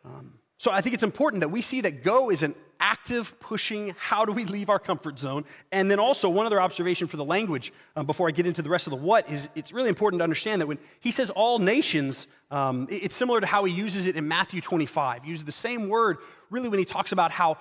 Um, 0.04 0.38
So 0.62 0.70
I 0.70 0.80
think 0.80 0.94
it's 0.94 1.02
important 1.02 1.40
that 1.40 1.48
we 1.48 1.60
see 1.60 1.80
that 1.80 2.04
go 2.04 2.30
is 2.30 2.44
an 2.44 2.54
active 2.78 3.34
pushing, 3.40 3.94
how 3.98 4.24
do 4.24 4.32
we 4.32 4.44
leave 4.44 4.68
our 4.68 4.78
comfort 4.78 5.18
zone? 5.18 5.44
And 5.72 5.90
then 5.90 5.98
also, 5.98 6.28
one 6.28 6.46
other 6.46 6.60
observation 6.60 7.08
for 7.08 7.16
the 7.16 7.24
language 7.24 7.72
um, 7.96 8.06
before 8.06 8.28
I 8.28 8.32
get 8.32 8.46
into 8.46 8.62
the 8.62 8.70
rest 8.70 8.86
of 8.86 8.92
the 8.92 8.96
what 8.96 9.28
is 9.28 9.50
it's 9.54 9.72
really 9.72 9.88
important 9.88 10.20
to 10.20 10.24
understand 10.24 10.60
that 10.60 10.68
when 10.68 10.78
he 11.00 11.10
says 11.10 11.30
all 11.30 11.58
nations, 11.58 12.28
um, 12.50 12.86
it's 12.90 13.16
similar 13.16 13.40
to 13.40 13.46
how 13.46 13.64
he 13.64 13.72
uses 13.72 14.06
it 14.06 14.14
in 14.16 14.28
Matthew 14.28 14.60
25. 14.60 15.24
He 15.24 15.30
uses 15.30 15.44
the 15.44 15.52
same 15.68 15.88
word 15.88 16.18
really 16.50 16.68
when 16.68 16.78
he 16.78 16.84
talks 16.84 17.12
about 17.12 17.30
how 17.30 17.56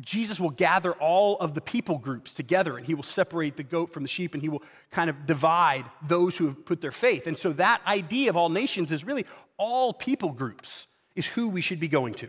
Jesus 0.00 0.40
will 0.40 0.50
gather 0.50 0.92
all 0.92 1.36
of 1.38 1.54
the 1.54 1.60
people 1.60 1.98
groups 1.98 2.32
together 2.32 2.78
and 2.78 2.86
he 2.86 2.94
will 2.94 3.02
separate 3.02 3.56
the 3.56 3.62
goat 3.62 3.92
from 3.92 4.02
the 4.02 4.08
sheep 4.08 4.32
and 4.32 4.42
he 4.42 4.48
will 4.48 4.62
kind 4.90 5.10
of 5.10 5.26
divide 5.26 5.84
those 6.06 6.36
who 6.36 6.46
have 6.46 6.64
put 6.64 6.80
their 6.80 6.92
faith. 6.92 7.26
And 7.26 7.36
so 7.36 7.52
that 7.54 7.82
idea 7.86 8.30
of 8.30 8.36
all 8.36 8.48
nations 8.48 8.90
is 8.90 9.04
really 9.04 9.26
all 9.58 9.92
people 9.92 10.30
groups 10.30 10.86
is 11.14 11.26
who 11.26 11.48
we 11.48 11.60
should 11.60 11.78
be 11.78 11.88
going 11.88 12.14
to. 12.14 12.28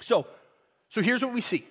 So, 0.00 0.26
so 0.88 1.02
here's 1.02 1.22
what 1.22 1.34
we 1.34 1.40
see. 1.40 1.66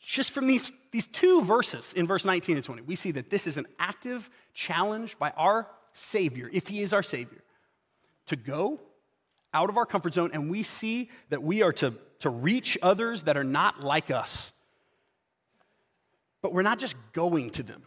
Just 0.00 0.30
from 0.30 0.46
these, 0.46 0.72
these 0.92 1.06
two 1.06 1.42
verses 1.42 1.92
in 1.92 2.06
verse 2.06 2.24
19 2.24 2.56
and 2.56 2.64
20, 2.64 2.82
we 2.82 2.96
see 2.96 3.10
that 3.12 3.30
this 3.30 3.46
is 3.46 3.58
an 3.58 3.66
active 3.78 4.30
challenge 4.54 5.18
by 5.18 5.30
our 5.30 5.68
Savior, 5.92 6.48
if 6.52 6.68
He 6.68 6.80
is 6.80 6.92
our 6.92 7.02
Savior, 7.02 7.42
to 8.26 8.36
go 8.36 8.80
out 9.52 9.68
of 9.68 9.76
our 9.76 9.86
comfort 9.86 10.14
zone, 10.14 10.30
and 10.32 10.50
we 10.50 10.62
see 10.62 11.10
that 11.30 11.42
we 11.42 11.62
are 11.62 11.72
to, 11.72 11.94
to 12.20 12.30
reach 12.30 12.76
others 12.82 13.24
that 13.24 13.36
are 13.36 13.44
not 13.44 13.82
like 13.82 14.10
us. 14.10 14.52
But 16.42 16.52
we're 16.52 16.62
not 16.62 16.78
just 16.78 16.94
going 17.12 17.50
to 17.50 17.62
them, 17.62 17.82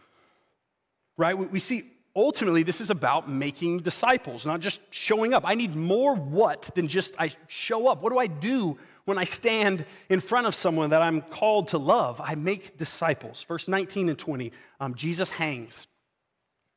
right? 1.16 1.34
We, 1.34 1.58
see 1.58 1.84
ultimately 2.14 2.62
this 2.62 2.80
is 2.80 2.90
about 2.90 3.30
making 3.30 3.78
disciples, 3.78 4.44
not 4.44 4.60
just 4.60 4.80
showing 4.90 5.32
up. 5.32 5.44
I 5.46 5.54
need 5.54 5.74
more 5.74 6.14
what 6.14 6.70
than 6.74 6.88
just 6.88 7.14
I 7.18 7.34
show 7.48 7.88
up. 7.88 8.02
What 8.02 8.12
do 8.12 8.18
I 8.18 8.26
do 8.26 8.78
when 9.04 9.18
I 9.18 9.24
stand 9.24 9.84
in 10.08 10.20
front 10.20 10.46
of 10.46 10.54
someone 10.54 10.90
that 10.90 11.02
I'm 11.02 11.22
called 11.22 11.68
to 11.68 11.78
love, 11.78 12.20
I 12.22 12.34
make 12.34 12.76
disciples. 12.76 13.42
Verse 13.42 13.68
19 13.68 14.08
and 14.08 14.18
20, 14.18 14.52
um, 14.80 14.94
Jesus 14.94 15.30
hangs. 15.30 15.86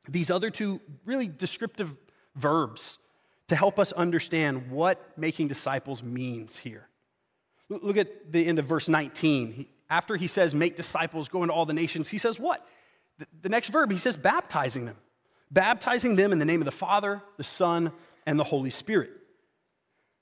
These 0.08 0.30
other 0.32 0.50
two 0.50 0.82
really 1.06 1.28
descriptive 1.28 1.96
verbs 2.36 2.98
to 3.48 3.56
help 3.56 3.78
us 3.78 3.92
understand 3.92 4.72
what 4.72 5.18
making 5.18 5.48
disciples 5.48 6.02
means 6.02 6.58
here. 6.58 6.88
Look 7.69 7.98
at 7.98 8.31
the 8.31 8.45
end 8.45 8.60
of 8.60 8.65
verse 8.65 8.88
19. 8.88 9.65
after 9.89 10.15
he 10.15 10.27
says, 10.27 10.53
make 10.53 10.75
disciples, 10.75 11.29
go 11.29 11.43
into 11.43 11.53
all 11.53 11.65
the 11.65 11.74
nations, 11.74 12.10
he 12.10 12.17
says 12.17 12.39
what? 12.39 12.67
The, 13.41 13.50
next 13.50 13.69
verb, 13.69 13.91
he 13.91 13.98
says, 13.98 14.17
baptizing 14.17 14.86
them. 14.86 14.98
Baptizing 15.51 16.15
them 16.15 16.31
in 16.31 16.39
the 16.39 16.45
name 16.45 16.62
of 16.62 16.65
the 16.65 16.72
Father, 16.72 17.22
the 17.38 17.43
Son, 17.43 17.91
and 18.25 18.38
the 18.38 18.43
Holy 18.43 18.69
Spirit. 18.69 19.12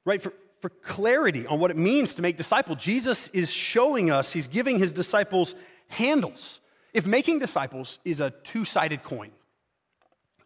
Right? 0.06 0.22
For, 0.22 0.34
for 0.62 0.70
clarity 0.70 1.48
on 1.48 1.60
what 1.60 1.72
it 1.72 1.78
means 1.78 2.16
to 2.16 2.22
make 2.22 2.38
disciples. 2.38 2.78
Jesus 2.78 3.30
is 3.30 3.52
showing 3.52 4.12
us, 4.12 4.32
he's 4.32 4.48
giving 4.48 4.80
his 4.80 4.94
disciples 4.94 5.56
handles. 5.88 6.60
If 6.94 7.06
making 7.06 7.40
disciples 7.40 8.00
is 8.06 8.20
a 8.20 8.30
two 8.30 8.66
sided 8.66 9.04
coin, 9.04 9.32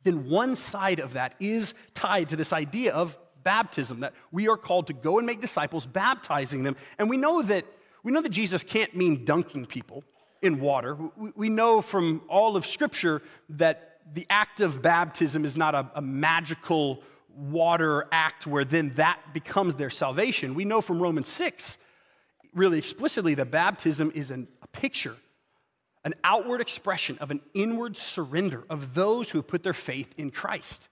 then 0.04 0.30
one 0.30 0.56
side 0.56 1.00
of 1.00 1.14
that 1.14 1.36
is 1.40 1.74
tied 1.94 2.30
to 2.30 2.36
this 2.36 2.54
idea 2.54 2.94
of 2.94 3.18
baptism, 3.48 4.02
that 4.02 4.14
we 4.30 4.50
are 4.50 4.58
called 4.58 4.88
to 4.88 4.94
go 4.94 5.20
and 5.20 5.26
make 5.26 5.40
disciples, 5.40 5.86
baptizing 5.86 6.64
them. 6.64 6.76
And 6.98 7.10
we 7.10 7.16
know 7.16 7.42
that, 7.42 7.64
we 8.04 8.12
know 8.12 8.20
that 8.20 8.34
Jesus 8.34 8.62
can't 8.62 8.94
mean 8.94 9.24
dunking 9.24 9.68
people 9.68 10.04
in 10.42 10.60
water. 10.60 10.98
We 11.34 11.48
know 11.48 11.82
from 11.82 12.24
all 12.28 12.58
of 12.58 12.66
Scripture 12.66 13.22
that 13.48 14.02
the 14.14 14.28
act 14.30 14.60
of 14.60 14.82
baptism 14.82 15.46
is 15.46 15.56
not 15.56 15.76
a, 15.76 15.90
a 15.96 16.02
magical 16.02 17.02
water 17.38 18.10
act 18.12 18.46
where 18.46 18.66
then 18.66 18.90
that 18.96 19.18
becomes 19.34 19.76
their 19.76 19.90
salvation. 19.90 20.54
We 20.54 20.66
know 20.66 20.82
from 20.82 21.02
Romans 21.02 21.30
6 21.30 21.78
really 22.54 22.78
explicitly 22.78 23.34
that 23.36 23.50
baptism 23.50 24.12
is 24.14 24.30
an, 24.30 24.50
a 24.62 24.68
picture, 24.68 25.16
an 26.04 26.16
outward 26.26 26.60
expression 26.60 27.18
of 27.20 27.32
an 27.32 27.40
inward 27.54 27.96
surrender 27.96 28.66
of 28.70 28.94
those 28.94 29.30
who 29.30 29.38
have 29.38 29.48
put 29.48 29.64
their 29.64 29.74
faith 29.74 30.14
in 30.18 30.32
Christ. 30.32 30.90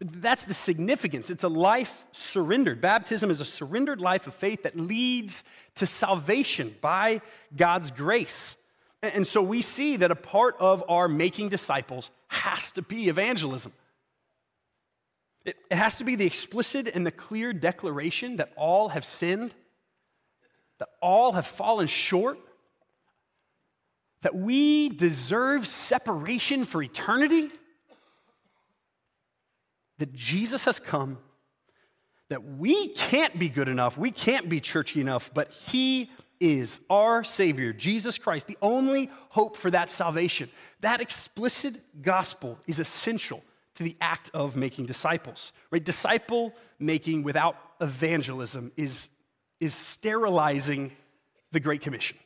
That's 0.00 0.44
the 0.44 0.54
significance. 0.54 1.30
It's 1.30 1.44
a 1.44 1.48
life 1.48 2.04
surrendered. 2.12 2.82
Baptism 2.82 3.30
is 3.30 3.40
a 3.40 3.46
surrendered 3.46 4.00
life 4.00 4.26
of 4.26 4.34
faith 4.34 4.64
that 4.64 4.76
leads 4.76 5.42
to 5.76 5.86
salvation 5.86 6.74
by 6.82 7.22
God's 7.56 7.90
grace. 7.90 8.56
And 9.02 9.26
so 9.26 9.42
we 9.42 9.62
see 9.62 9.96
that 9.96 10.10
a 10.10 10.16
part 10.16 10.56
of 10.58 10.84
our 10.88 11.08
making 11.08 11.48
disciples 11.48 12.10
has 12.28 12.72
to 12.72 12.82
be 12.82 13.08
evangelism. 13.08 13.72
It, 15.46 15.56
has 15.70 15.98
to 15.98 16.04
be 16.04 16.16
the 16.16 16.26
explicit 16.26 16.88
and 16.92 17.06
the 17.06 17.12
clear 17.12 17.52
declaration 17.52 18.36
that 18.36 18.52
all 18.56 18.88
have 18.88 19.04
sinned, 19.04 19.54
that 20.78 20.88
all 21.00 21.32
have 21.32 21.46
fallen 21.46 21.86
short, 21.86 22.38
that 24.22 24.34
we 24.34 24.88
deserve 24.88 25.66
separation 25.66 26.64
for 26.64 26.82
eternity, 26.82 27.50
that 29.98 30.12
Jesus 30.12 30.64
has 30.64 30.78
come, 30.78 31.18
that 32.28 32.44
we 32.44 32.88
can't 32.88 33.38
be 33.38 33.48
good 33.48 33.68
enough, 33.68 33.96
we 33.96 34.10
can't 34.10 34.48
be 34.48 34.60
churchy 34.60 35.00
enough, 35.00 35.30
but 35.32 35.52
He 35.52 36.10
is 36.40 36.80
our 36.90 37.24
Savior, 37.24 37.72
Jesus 37.72 38.18
Christ, 38.18 38.46
the 38.46 38.58
only 38.60 39.10
hope 39.30 39.56
for 39.56 39.70
that 39.70 39.90
salvation. 39.90 40.50
That 40.80 41.00
explicit 41.00 41.80
gospel 42.02 42.58
is 42.66 42.78
essential 42.78 43.42
to 43.74 43.82
the 43.82 43.96
act 44.00 44.30
of 44.34 44.56
making 44.56 44.86
disciples. 44.86 45.52
Right? 45.70 45.84
Disciple 45.84 46.54
making 46.78 47.22
without 47.22 47.56
evangelism 47.80 48.72
is, 48.76 49.08
is 49.60 49.74
sterilizing 49.74 50.92
the 51.52 51.60
Great 51.60 51.80
Commission. 51.80 52.18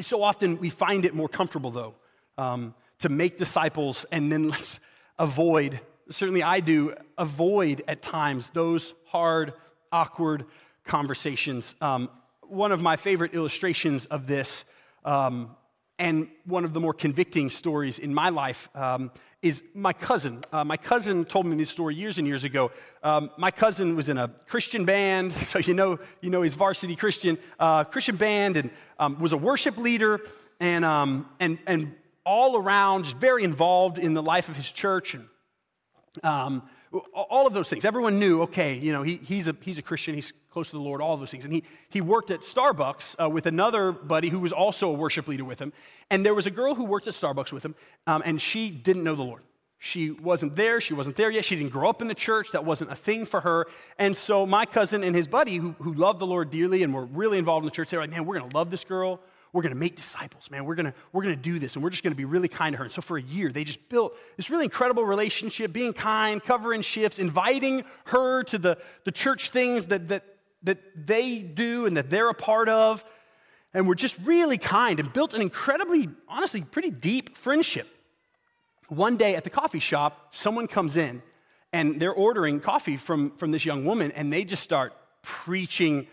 So 0.00 0.22
often 0.22 0.58
we 0.58 0.70
find 0.70 1.04
it 1.04 1.14
more 1.14 1.28
comfortable, 1.28 1.70
though, 1.70 1.94
um, 2.38 2.74
to 3.00 3.08
make 3.08 3.38
disciples 3.38 4.06
and 4.10 4.32
then 4.32 4.48
let's 4.48 4.80
avoid, 5.18 5.80
certainly 6.10 6.42
I 6.42 6.60
do, 6.60 6.94
avoid 7.16 7.82
at 7.88 8.02
times 8.02 8.50
those 8.50 8.94
hard, 9.06 9.52
awkward 9.92 10.44
conversations. 10.84 11.74
Um, 11.80 12.10
one 12.42 12.72
of 12.72 12.82
my 12.82 12.96
favorite 12.96 13.34
illustrations 13.34 14.06
of 14.06 14.26
this 14.26 14.64
um, 15.04 15.56
and 15.98 16.28
one 16.46 16.64
of 16.64 16.72
the 16.72 16.80
more 16.80 16.94
convicting 16.94 17.50
stories 17.50 17.98
in 17.98 18.14
my 18.14 18.30
life 18.30 18.68
um, 18.74 19.12
is 19.42 19.62
my 19.74 19.92
cousin. 19.92 20.42
Uh, 20.50 20.64
my 20.64 20.76
cousin 20.76 21.26
told 21.26 21.46
me 21.46 21.56
this 21.56 21.68
story 21.68 21.94
years 21.94 22.16
and 22.16 22.26
years 22.26 22.44
ago. 22.44 22.72
Um, 23.02 23.30
my 23.36 23.50
cousin 23.50 23.96
was 23.96 24.08
in 24.08 24.16
a 24.16 24.28
Christian 24.46 24.86
band, 24.86 25.32
so 25.50 25.58
you 25.58 25.74
know, 25.74 25.98
you 26.22 26.30
know 26.30 26.42
he's 26.42 26.54
varsity 26.54 26.96
Christian, 26.96 27.38
uh, 27.58 27.84
Christian 27.84 28.16
band, 28.16 28.56
and 28.56 28.70
um, 28.98 29.18
was 29.20 29.32
a 29.32 29.36
worship 29.36 29.76
leader, 29.76 30.20
and, 30.58 30.84
um, 30.84 31.28
and, 31.38 31.58
and 31.66 31.94
all 32.24 32.56
around, 32.56 33.06
very 33.06 33.44
involved 33.44 33.98
in 33.98 34.14
the 34.14 34.22
life 34.22 34.48
of 34.48 34.56
his 34.56 34.70
church. 34.72 35.14
And, 35.14 35.26
um, 36.22 36.62
all 37.14 37.46
of 37.46 37.52
those 37.52 37.68
things. 37.68 37.84
Everyone 37.84 38.18
knew, 38.18 38.42
okay, 38.42 38.76
you 38.76 38.92
know, 38.92 39.02
he, 39.02 39.16
he's, 39.16 39.46
a, 39.46 39.56
he's 39.60 39.78
a 39.78 39.82
Christian, 39.82 40.14
he's 40.14 40.32
close 40.50 40.70
to 40.70 40.76
the 40.76 40.82
Lord, 40.82 41.00
all 41.00 41.16
those 41.16 41.30
things. 41.30 41.44
And 41.44 41.54
he, 41.54 41.62
he 41.88 42.00
worked 42.00 42.30
at 42.30 42.40
Starbucks 42.40 43.16
uh, 43.22 43.30
with 43.30 43.46
another 43.46 43.92
buddy 43.92 44.28
who 44.28 44.40
was 44.40 44.52
also 44.52 44.90
a 44.90 44.92
worship 44.92 45.28
leader 45.28 45.44
with 45.44 45.60
him. 45.60 45.72
And 46.10 46.26
there 46.26 46.34
was 46.34 46.46
a 46.46 46.50
girl 46.50 46.74
who 46.74 46.84
worked 46.84 47.06
at 47.06 47.14
Starbucks 47.14 47.52
with 47.52 47.64
him, 47.64 47.76
um, 48.06 48.22
and 48.24 48.42
she 48.42 48.70
didn't 48.70 49.04
know 49.04 49.14
the 49.14 49.22
Lord. 49.22 49.44
She 49.82 50.10
wasn't 50.10 50.56
there. 50.56 50.78
She 50.78 50.92
wasn't 50.92 51.16
there 51.16 51.30
yet. 51.30 51.44
She 51.44 51.56
didn't 51.56 51.72
grow 51.72 51.88
up 51.88 52.02
in 52.02 52.08
the 52.08 52.14
church. 52.14 52.50
That 52.52 52.66
wasn't 52.66 52.92
a 52.92 52.94
thing 52.94 53.24
for 53.24 53.40
her. 53.40 53.66
And 53.98 54.14
so 54.14 54.44
my 54.44 54.66
cousin 54.66 55.02
and 55.02 55.16
his 55.16 55.26
buddy, 55.26 55.56
who, 55.56 55.74
who 55.78 55.94
loved 55.94 56.18
the 56.18 56.26
Lord 56.26 56.50
dearly 56.50 56.82
and 56.82 56.92
were 56.92 57.06
really 57.06 57.38
involved 57.38 57.64
in 57.64 57.66
the 57.66 57.70
church, 57.70 57.88
they 57.88 57.96
were 57.96 58.02
like, 58.02 58.10
man, 58.10 58.26
we're 58.26 58.38
to 58.40 58.54
love 58.54 58.70
this 58.70 58.84
girl. 58.84 59.20
We're 59.52 59.62
going 59.62 59.74
to 59.74 59.78
make 59.78 59.96
disciples, 59.96 60.50
man. 60.50 60.64
We're 60.64 60.76
going 60.76 60.86
to 60.86 60.94
we're 61.12 61.22
going 61.22 61.34
to 61.34 61.40
do 61.40 61.58
this 61.58 61.74
and 61.74 61.82
we're 61.82 61.90
just 61.90 62.04
going 62.04 62.12
to 62.12 62.16
be 62.16 62.24
really 62.24 62.48
kind 62.48 62.72
to 62.74 62.78
her. 62.78 62.84
And 62.84 62.92
so 62.92 63.02
for 63.02 63.18
a 63.18 63.22
year, 63.22 63.50
they 63.50 63.64
just 63.64 63.88
built 63.88 64.16
this 64.36 64.48
really 64.48 64.64
incredible 64.64 65.04
relationship, 65.04 65.72
being 65.72 65.92
kind, 65.92 66.42
covering 66.42 66.82
shifts, 66.82 67.18
inviting 67.18 67.84
her 68.06 68.44
to 68.44 68.58
the, 68.58 68.78
the 69.04 69.10
church 69.10 69.50
things 69.50 69.86
that, 69.86 70.08
that, 70.08 70.24
that 70.62 70.78
they 71.06 71.40
do 71.40 71.86
and 71.86 71.96
that 71.96 72.10
they're 72.10 72.28
a 72.28 72.34
part 72.34 72.68
of. 72.68 73.04
And 73.74 73.88
we're 73.88 73.94
just 73.94 74.16
really 74.24 74.58
kind 74.58 75.00
and 75.00 75.12
built 75.12 75.34
an 75.34 75.42
incredibly, 75.42 76.08
honestly, 76.28 76.62
pretty 76.62 76.90
deep 76.90 77.36
friendship. 77.36 77.88
One 78.88 79.16
day 79.16 79.36
at 79.36 79.44
the 79.44 79.50
coffee 79.50 79.78
shop, 79.78 80.34
someone 80.34 80.66
comes 80.66 80.96
in 80.96 81.22
and 81.72 82.00
they're 82.00 82.12
ordering 82.12 82.60
coffee 82.60 82.96
from, 82.96 83.30
from 83.36 83.52
this 83.52 83.64
young 83.64 83.84
woman, 83.84 84.10
and 84.10 84.32
they 84.32 84.42
just 84.42 84.64
start 84.64 84.92
preaching 85.22 86.08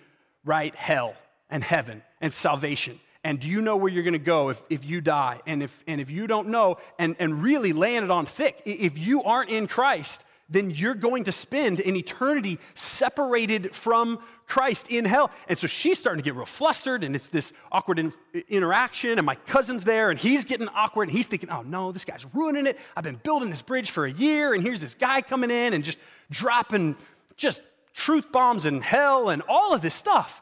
right 0.46 0.76
hell 0.76 1.16
and 1.50 1.64
heaven 1.64 2.04
and 2.22 2.32
salvation 2.32 3.00
and 3.28 3.42
do 3.42 3.50
you 3.50 3.60
know 3.60 3.76
where 3.76 3.92
you're 3.92 4.04
going 4.04 4.14
to 4.14 4.20
go 4.20 4.48
if, 4.48 4.64
if 4.70 4.86
you 4.86 5.02
die? 5.02 5.42
And 5.46 5.62
if, 5.62 5.84
and 5.86 6.00
if 6.00 6.10
you 6.10 6.28
don't 6.28 6.48
know, 6.48 6.78
and, 6.98 7.14
and 7.20 7.44
really 7.44 7.74
laying 7.74 8.06
it 8.06 8.10
on 8.10 8.26
thick, 8.26 8.62
if 8.64 8.98
you 8.98 9.22
aren't 9.22 9.50
in 9.50 9.68
Christ, 9.68 10.24
then 10.50 10.70
you're 10.70 10.96
going 10.96 11.26
to 11.26 11.34
spend 11.34 11.82
an 11.82 11.98
eternity 11.98 12.58
separated 12.74 13.76
from 13.76 14.20
Christ 14.46 14.90
in 14.90 15.04
hell. 15.04 15.30
And 15.50 15.58
so 15.58 15.68
she's 15.68 16.00
starting 16.00 16.24
to 16.24 16.24
get 16.24 16.36
real 16.36 16.46
flustered, 16.46 17.04
and 17.04 17.18
it's 17.18 17.28
this 17.28 17.52
awkward 17.70 18.00
in, 18.00 18.14
interaction. 18.48 19.20
And 19.20 19.26
my 19.26 19.36
cousin's 19.36 19.84
there, 19.84 20.10
and 20.10 20.18
he's 20.18 20.46
getting 20.46 20.70
awkward, 20.70 21.10
and 21.10 21.12
he's 21.12 21.28
thinking, 21.28 21.50
oh 21.50 21.64
no, 21.64 21.92
this 21.92 22.06
guy's 22.06 22.26
ruining 22.34 22.66
it. 22.66 22.80
I've 22.96 23.04
been 23.04 23.20
building 23.22 23.50
this 23.50 23.62
bridge 23.62 23.92
for 23.92 24.06
a 24.06 24.12
year, 24.12 24.54
and 24.54 24.64
here's 24.64 24.80
this 24.80 24.96
guy 24.96 25.22
coming 25.22 25.52
in 25.52 25.74
and 25.74 25.84
just 25.84 25.98
dropping 26.32 26.96
just 27.36 27.60
truth 27.94 28.32
bombs 28.32 28.66
and 28.66 28.82
hell 28.82 29.28
and 29.28 29.42
all 29.50 29.74
of 29.74 29.82
this 29.82 29.96
stuff. 29.96 30.42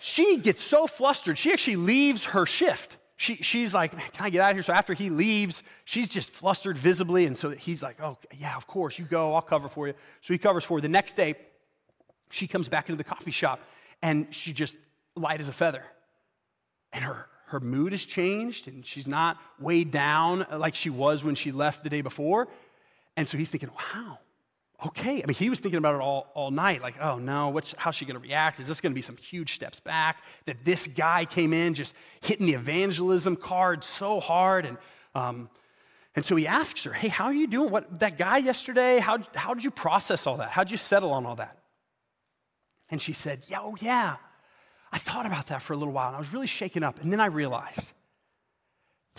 She 0.00 0.38
gets 0.38 0.62
so 0.62 0.86
flustered, 0.86 1.38
she 1.38 1.52
actually 1.52 1.76
leaves 1.76 2.24
her 2.26 2.46
shift. 2.46 2.96
She, 3.16 3.36
she's 3.36 3.74
like, 3.74 3.92
Can 4.12 4.24
I 4.24 4.30
get 4.30 4.40
out 4.40 4.52
of 4.52 4.56
here? 4.56 4.62
So 4.62 4.72
after 4.72 4.94
he 4.94 5.10
leaves, 5.10 5.62
she's 5.84 6.08
just 6.08 6.32
flustered 6.32 6.78
visibly. 6.78 7.26
And 7.26 7.36
so 7.36 7.50
he's 7.50 7.82
like, 7.82 8.00
Oh, 8.02 8.16
yeah, 8.38 8.56
of 8.56 8.66
course, 8.66 8.98
you 8.98 9.04
go, 9.04 9.34
I'll 9.34 9.42
cover 9.42 9.68
for 9.68 9.86
you. 9.86 9.94
So 10.22 10.32
he 10.32 10.38
covers 10.38 10.64
for 10.64 10.78
her. 10.78 10.80
The 10.80 10.88
next 10.88 11.16
day, 11.16 11.34
she 12.30 12.46
comes 12.46 12.66
back 12.66 12.88
into 12.88 12.96
the 12.96 13.04
coffee 13.04 13.30
shop 13.30 13.60
and 14.00 14.34
she 14.34 14.54
just 14.54 14.74
light 15.16 15.38
as 15.38 15.50
a 15.50 15.52
feather. 15.52 15.84
And 16.94 17.04
her, 17.04 17.26
her 17.48 17.60
mood 17.60 17.92
has 17.92 18.06
changed 18.06 18.68
and 18.68 18.86
she's 18.86 19.06
not 19.06 19.36
weighed 19.58 19.90
down 19.90 20.46
like 20.50 20.74
she 20.74 20.88
was 20.88 21.22
when 21.22 21.34
she 21.34 21.52
left 21.52 21.84
the 21.84 21.90
day 21.90 22.00
before. 22.00 22.48
And 23.18 23.28
so 23.28 23.36
he's 23.36 23.50
thinking, 23.50 23.70
wow, 23.94 24.18
okay. 24.86 25.22
I 25.22 25.26
mean, 25.26 25.34
he 25.34 25.50
was 25.50 25.60
thinking 25.60 25.78
about 25.78 25.94
it 25.94 26.00
all, 26.00 26.30
all 26.34 26.50
night, 26.50 26.82
like, 26.82 27.00
oh 27.00 27.18
no, 27.18 27.48
what's, 27.48 27.74
how's 27.76 27.94
she 27.94 28.04
gonna 28.04 28.18
react? 28.18 28.60
Is 28.60 28.68
this 28.68 28.80
gonna 28.80 28.94
be 28.94 29.02
some 29.02 29.16
huge 29.16 29.54
steps 29.54 29.80
back? 29.80 30.22
That 30.46 30.64
this 30.64 30.86
guy 30.86 31.24
came 31.24 31.52
in 31.52 31.74
just 31.74 31.94
hitting 32.20 32.46
the 32.46 32.54
evangelism 32.54 33.36
card 33.36 33.84
so 33.84 34.20
hard. 34.20 34.66
And, 34.66 34.78
um, 35.14 35.50
and 36.14 36.24
so 36.24 36.36
he 36.36 36.46
asks 36.46 36.84
her, 36.84 36.92
hey, 36.92 37.08
how 37.08 37.26
are 37.26 37.32
you 37.32 37.46
doing? 37.46 37.70
What, 37.70 38.00
that 38.00 38.18
guy 38.18 38.38
yesterday, 38.38 38.98
how, 38.98 39.18
how 39.34 39.54
did 39.54 39.64
you 39.64 39.70
process 39.70 40.26
all 40.26 40.38
that? 40.38 40.50
How'd 40.50 40.70
you 40.70 40.76
settle 40.76 41.12
on 41.12 41.26
all 41.26 41.36
that? 41.36 41.58
And 42.90 43.00
she 43.00 43.12
said, 43.12 43.44
yeah, 43.48 43.60
oh 43.60 43.76
yeah. 43.80 44.16
I 44.92 44.98
thought 44.98 45.26
about 45.26 45.46
that 45.48 45.62
for 45.62 45.72
a 45.72 45.76
little 45.76 45.94
while 45.94 46.08
and 46.08 46.16
I 46.16 46.18
was 46.18 46.32
really 46.32 46.48
shaken 46.48 46.82
up. 46.82 47.00
And 47.00 47.12
then 47.12 47.20
I 47.20 47.26
realized 47.26 47.92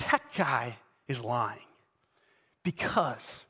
that 0.10 0.22
guy 0.36 0.78
is 1.08 1.24
lying 1.24 1.60
because 2.64 3.46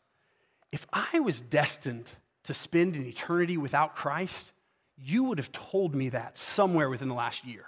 if 0.72 0.86
I 0.94 1.20
was 1.20 1.42
destined 1.42 2.10
to 2.44 2.54
spend 2.54 2.96
an 2.96 3.06
eternity 3.06 3.58
without 3.58 3.96
Christ, 3.96 4.54
you 4.98 5.24
would 5.26 5.38
have 5.38 5.52
told 5.52 5.96
me 5.96 6.10
that 6.10 6.38
somewhere 6.38 6.90
within 6.90 7.08
the 7.08 7.16
last 7.16 7.46
year. 7.46 7.66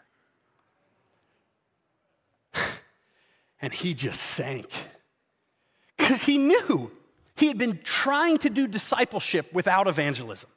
and 3.61 3.73
he 3.73 3.93
just 3.93 4.21
sank 4.21 4.69
because 5.97 6.21
he 6.23 6.37
knew 6.37 6.91
he 7.35 7.47
had 7.47 7.57
been 7.57 7.79
trying 7.83 8.37
to 8.39 8.49
do 8.49 8.67
discipleship 8.67 9.51
without 9.53 9.87
evangelism. 9.87 10.49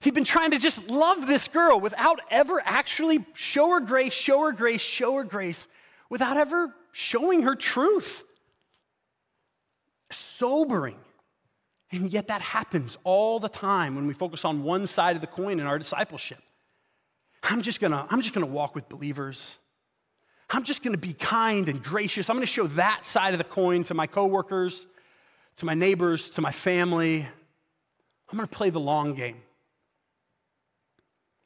He'd 0.00 0.14
been 0.14 0.24
trying 0.24 0.52
to 0.52 0.58
just 0.58 0.88
love 0.88 1.26
this 1.26 1.46
girl 1.48 1.78
without 1.78 2.20
ever 2.30 2.62
actually 2.64 3.24
show 3.34 3.70
her 3.70 3.80
grace, 3.80 4.14
show 4.14 4.46
her 4.46 4.52
grace, 4.52 4.80
show 4.80 5.16
her 5.16 5.24
grace, 5.24 5.68
without 6.08 6.38
ever 6.38 6.74
showing 6.92 7.42
her 7.42 7.54
truth. 7.54 8.24
Sobering. 10.10 10.96
And 11.92 12.12
yet 12.12 12.28
that 12.28 12.40
happens 12.40 12.96
all 13.04 13.40
the 13.40 13.48
time 13.48 13.96
when 13.96 14.06
we 14.06 14.14
focus 14.14 14.44
on 14.44 14.62
one 14.62 14.86
side 14.86 15.16
of 15.16 15.20
the 15.20 15.26
coin 15.26 15.58
in 15.58 15.66
our 15.66 15.78
discipleship. 15.78 16.38
I'm 17.42 17.62
just 17.62 17.80
gonna, 17.80 18.06
I'm 18.10 18.20
just 18.22 18.34
gonna 18.34 18.46
walk 18.46 18.74
with 18.74 18.88
believers. 18.88 19.58
I'm 20.50 20.64
just 20.64 20.82
gonna 20.82 20.98
be 20.98 21.14
kind 21.14 21.68
and 21.68 21.82
gracious. 21.82 22.30
I'm 22.30 22.36
gonna 22.36 22.46
show 22.46 22.66
that 22.68 23.04
side 23.06 23.34
of 23.34 23.38
the 23.38 23.44
coin 23.44 23.82
to 23.84 23.94
my 23.94 24.06
coworkers, 24.06 24.86
to 25.56 25.64
my 25.64 25.74
neighbors, 25.74 26.30
to 26.30 26.40
my 26.40 26.52
family. 26.52 27.26
I'm 28.30 28.36
gonna 28.36 28.46
play 28.46 28.70
the 28.70 28.80
long 28.80 29.14
game 29.14 29.42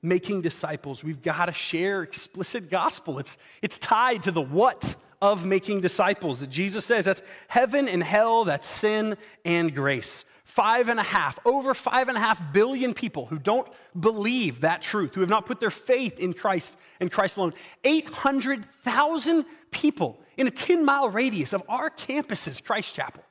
making 0.04 0.42
disciples, 0.42 1.02
we've 1.02 1.22
got 1.22 1.46
to 1.46 1.52
share 1.52 2.02
explicit 2.02 2.70
gospel. 2.70 3.18
It's, 3.18 3.38
it's 3.62 3.78
tied 3.78 4.22
to 4.24 4.30
the 4.30 4.42
what 4.42 4.96
of 5.22 5.46
making 5.46 5.80
disciples 5.80 6.40
that 6.40 6.50
Jesus 6.50 6.84
says 6.84 7.06
that's 7.06 7.22
heaven 7.48 7.88
and 7.88 8.02
hell, 8.02 8.44
that's 8.44 8.66
sin 8.66 9.16
and 9.46 9.74
grace. 9.74 10.26
Five 10.44 10.90
and 10.90 11.00
a 11.00 11.04
half, 11.04 11.38
over 11.46 11.72
five 11.72 12.08
and 12.08 12.18
a 12.18 12.20
half 12.20 12.52
billion 12.52 12.92
people 12.92 13.26
who 13.26 13.38
don't 13.38 13.66
believe 13.98 14.60
that 14.60 14.82
truth, 14.82 15.14
who 15.14 15.20
have 15.20 15.30
not 15.30 15.46
put 15.46 15.58
their 15.58 15.70
faith 15.70 16.18
in 16.18 16.34
Christ 16.34 16.76
and 17.00 17.10
Christ 17.10 17.38
alone. 17.38 17.54
800,000 17.82 19.46
people 19.70 20.20
in 20.36 20.46
a 20.46 20.50
10 20.50 20.84
mile 20.84 21.08
radius 21.08 21.54
of 21.54 21.62
our 21.68 21.90
campuses, 21.90 22.62
Christ 22.62 22.94
Chapel. 22.94 23.24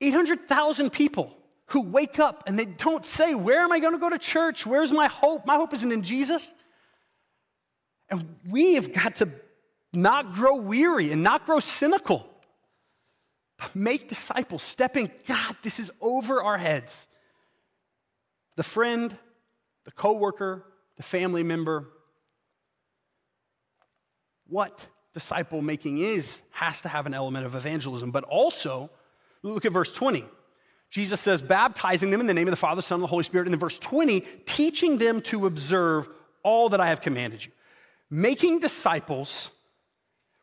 800,000 0.00 0.90
people 0.90 1.36
who 1.66 1.82
wake 1.82 2.18
up 2.18 2.42
and 2.46 2.58
they 2.58 2.64
don't 2.64 3.06
say, 3.06 3.34
Where 3.34 3.60
am 3.60 3.70
I 3.70 3.78
going 3.78 3.92
to 3.92 3.98
go 3.98 4.10
to 4.10 4.18
church? 4.18 4.66
Where's 4.66 4.90
my 4.90 5.06
hope? 5.06 5.46
My 5.46 5.54
hope 5.54 5.72
isn't 5.72 5.92
in 5.92 6.02
Jesus. 6.02 6.52
And 8.10 8.36
we 8.48 8.74
have 8.74 8.92
got 8.92 9.14
to 9.16 9.28
not 9.92 10.32
grow 10.32 10.56
weary 10.56 11.12
and 11.12 11.22
not 11.22 11.46
grow 11.46 11.60
cynical. 11.60 12.28
Make 13.74 14.08
disciples, 14.08 14.62
stepping, 14.62 15.10
God, 15.26 15.56
this 15.62 15.78
is 15.78 15.90
over 16.00 16.42
our 16.42 16.58
heads. 16.58 17.06
The 18.56 18.62
friend, 18.62 19.16
the 19.84 19.92
coworker, 19.92 20.64
the 20.96 21.02
family 21.02 21.42
member, 21.42 21.88
what 24.46 24.86
disciple 25.14 25.62
making 25.62 25.98
is 25.98 26.42
has 26.50 26.82
to 26.82 26.88
have 26.88 27.06
an 27.06 27.14
element 27.14 27.46
of 27.46 27.54
evangelism, 27.54 28.10
but 28.10 28.24
also, 28.24 28.90
look 29.42 29.64
at 29.64 29.72
verse 29.72 29.92
20. 29.92 30.24
Jesus 30.90 31.20
says, 31.20 31.40
baptizing 31.40 32.10
them 32.10 32.20
in 32.20 32.26
the 32.26 32.34
name 32.34 32.46
of 32.48 32.52
the 32.52 32.56
Father, 32.56 32.82
Son, 32.82 32.96
and 32.96 33.02
the 33.02 33.08
Holy 33.08 33.24
Spirit. 33.24 33.46
And 33.46 33.54
then 33.54 33.60
verse 33.60 33.78
20, 33.78 34.20
teaching 34.44 34.98
them 34.98 35.22
to 35.22 35.46
observe 35.46 36.06
all 36.42 36.68
that 36.68 36.80
I 36.80 36.88
have 36.88 37.00
commanded 37.00 37.44
you. 37.44 37.50
Making 38.10 38.58
disciples, 38.58 39.48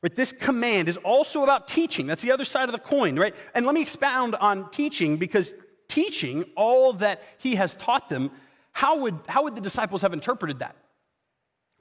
right? 0.02 0.16
This 0.16 0.34
command 0.34 0.90
is 0.90 0.98
also 0.98 1.44
about 1.44 1.68
teaching. 1.68 2.08
That's 2.08 2.22
the 2.24 2.32
other 2.32 2.46
side 2.46 2.70
of 2.70 2.74
the 2.74 2.80
coin, 2.80 3.18
right? 3.18 3.36
And 3.54 3.66
let 3.66 3.76
me 3.76 3.82
expound 3.82 4.36
on 4.36 4.70
teaching 4.70 5.18
because 5.18 5.54
teaching 5.88 6.46
all 6.56 6.94
that 6.94 7.22
he 7.38 7.56
has 7.56 7.76
taught 7.76 8.10
them, 8.10 8.32
how 8.72 9.00
would, 9.00 9.20
how 9.28 9.44
would 9.44 9.56
the 9.56 9.62
disciples 9.62 10.02
have 10.02 10.14
interpreted 10.14 10.60
that? 10.60 10.76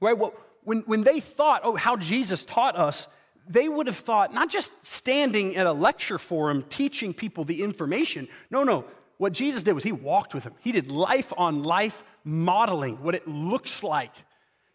Right? 0.00 0.16
Well, 0.16 0.34
when, 0.64 0.80
when 0.86 1.04
they 1.04 1.20
thought, 1.20 1.62
oh, 1.64 1.76
how 1.76 1.96
Jesus 1.96 2.44
taught 2.44 2.76
us, 2.76 3.08
they 3.48 3.68
would 3.68 3.86
have 3.86 3.96
thought 3.96 4.34
not 4.34 4.50
just 4.50 4.72
standing 4.82 5.56
at 5.56 5.66
a 5.66 5.72
lecture 5.72 6.18
forum 6.18 6.64
teaching 6.68 7.14
people 7.14 7.44
the 7.44 7.62
information. 7.62 8.28
No, 8.50 8.64
no. 8.64 8.84
What 9.16 9.32
Jesus 9.32 9.62
did 9.62 9.72
was 9.72 9.84
he 9.84 9.92
walked 9.92 10.34
with 10.34 10.44
them. 10.44 10.54
He 10.60 10.70
did 10.70 10.90
life 10.90 11.32
on 11.36 11.62
life 11.62 12.04
modeling 12.24 13.02
what 13.02 13.14
it 13.14 13.26
looks 13.26 13.82
like 13.82 14.12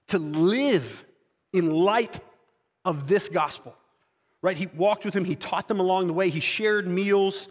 to 0.08 0.18
live 0.18 1.06
in 1.54 1.72
light 1.72 2.20
of 2.86 3.08
this 3.08 3.30
gospel. 3.30 3.76
Right? 4.42 4.58
He 4.58 4.68
walked 4.68 5.06
with 5.06 5.14
them, 5.14 5.26
he 5.26 5.36
taught 5.36 5.68
them 5.68 5.80
along 5.80 6.08
the 6.08 6.14
way, 6.14 6.30
he 6.30 6.40
shared 6.40 6.88
meals. 6.88 7.48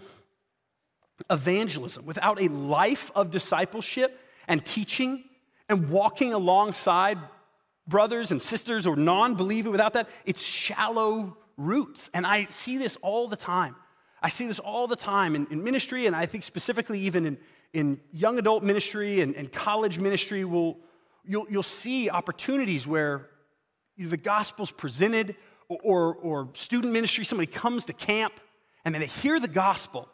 Evangelism 1.31 2.05
without 2.05 2.43
a 2.43 2.49
life 2.49 3.11
of 3.15 3.31
discipleship 3.31 4.19
and 4.49 4.65
teaching 4.65 5.23
and 5.69 5.89
walking 5.89 6.33
alongside 6.33 7.17
brothers 7.87 8.31
and 8.31 8.41
sisters 8.41 8.87
or 8.87 8.97
non 8.97 9.35
believer 9.35 9.71
without 9.71 9.93
that, 9.95 10.09
it's 10.25 10.43
shallow 10.43 11.37
roots. 11.57 12.11
And 12.13 12.27
I 12.27 12.45
see 12.45 12.77
this 12.77 12.97
all 13.03 13.29
the 13.29 13.37
time. 13.37 13.77
I 14.23 14.29
see 14.29 14.47
this 14.47 14.59
all 14.59 14.87
the 14.87 14.97
time 14.97 15.35
in, 15.35 15.47
in 15.51 15.65
ministry, 15.65 16.07
and 16.07 16.15
I 16.15 16.27
think 16.27 16.45
specifically 16.45 17.01
even 17.01 17.27
in, 17.27 17.39
in 17.73 18.01
young 18.13 18.39
adult 18.39 18.63
ministry 18.63 19.21
and, 19.21 19.35
and 19.35 19.51
college 19.53 19.99
ministry, 19.99 20.45
will 20.45 20.79
you'll, 21.25 21.47
you'll 21.51 21.63
see 21.63 22.09
opportunities 22.09 22.87
where 22.87 23.31
know, 23.99 24.09
the 24.09 24.17
gospel's 24.17 24.71
presented, 24.71 25.37
or, 25.69 25.79
or, 25.83 26.15
or 26.15 26.49
student 26.55 26.93
ministry, 26.93 27.25
somebody 27.25 27.51
comes 27.51 27.87
to 27.87 27.93
camp 27.93 28.35
and 28.85 28.95
then 28.95 29.01
they 29.01 29.07
hear 29.07 29.39
the 29.39 29.49
gospel 29.49 30.09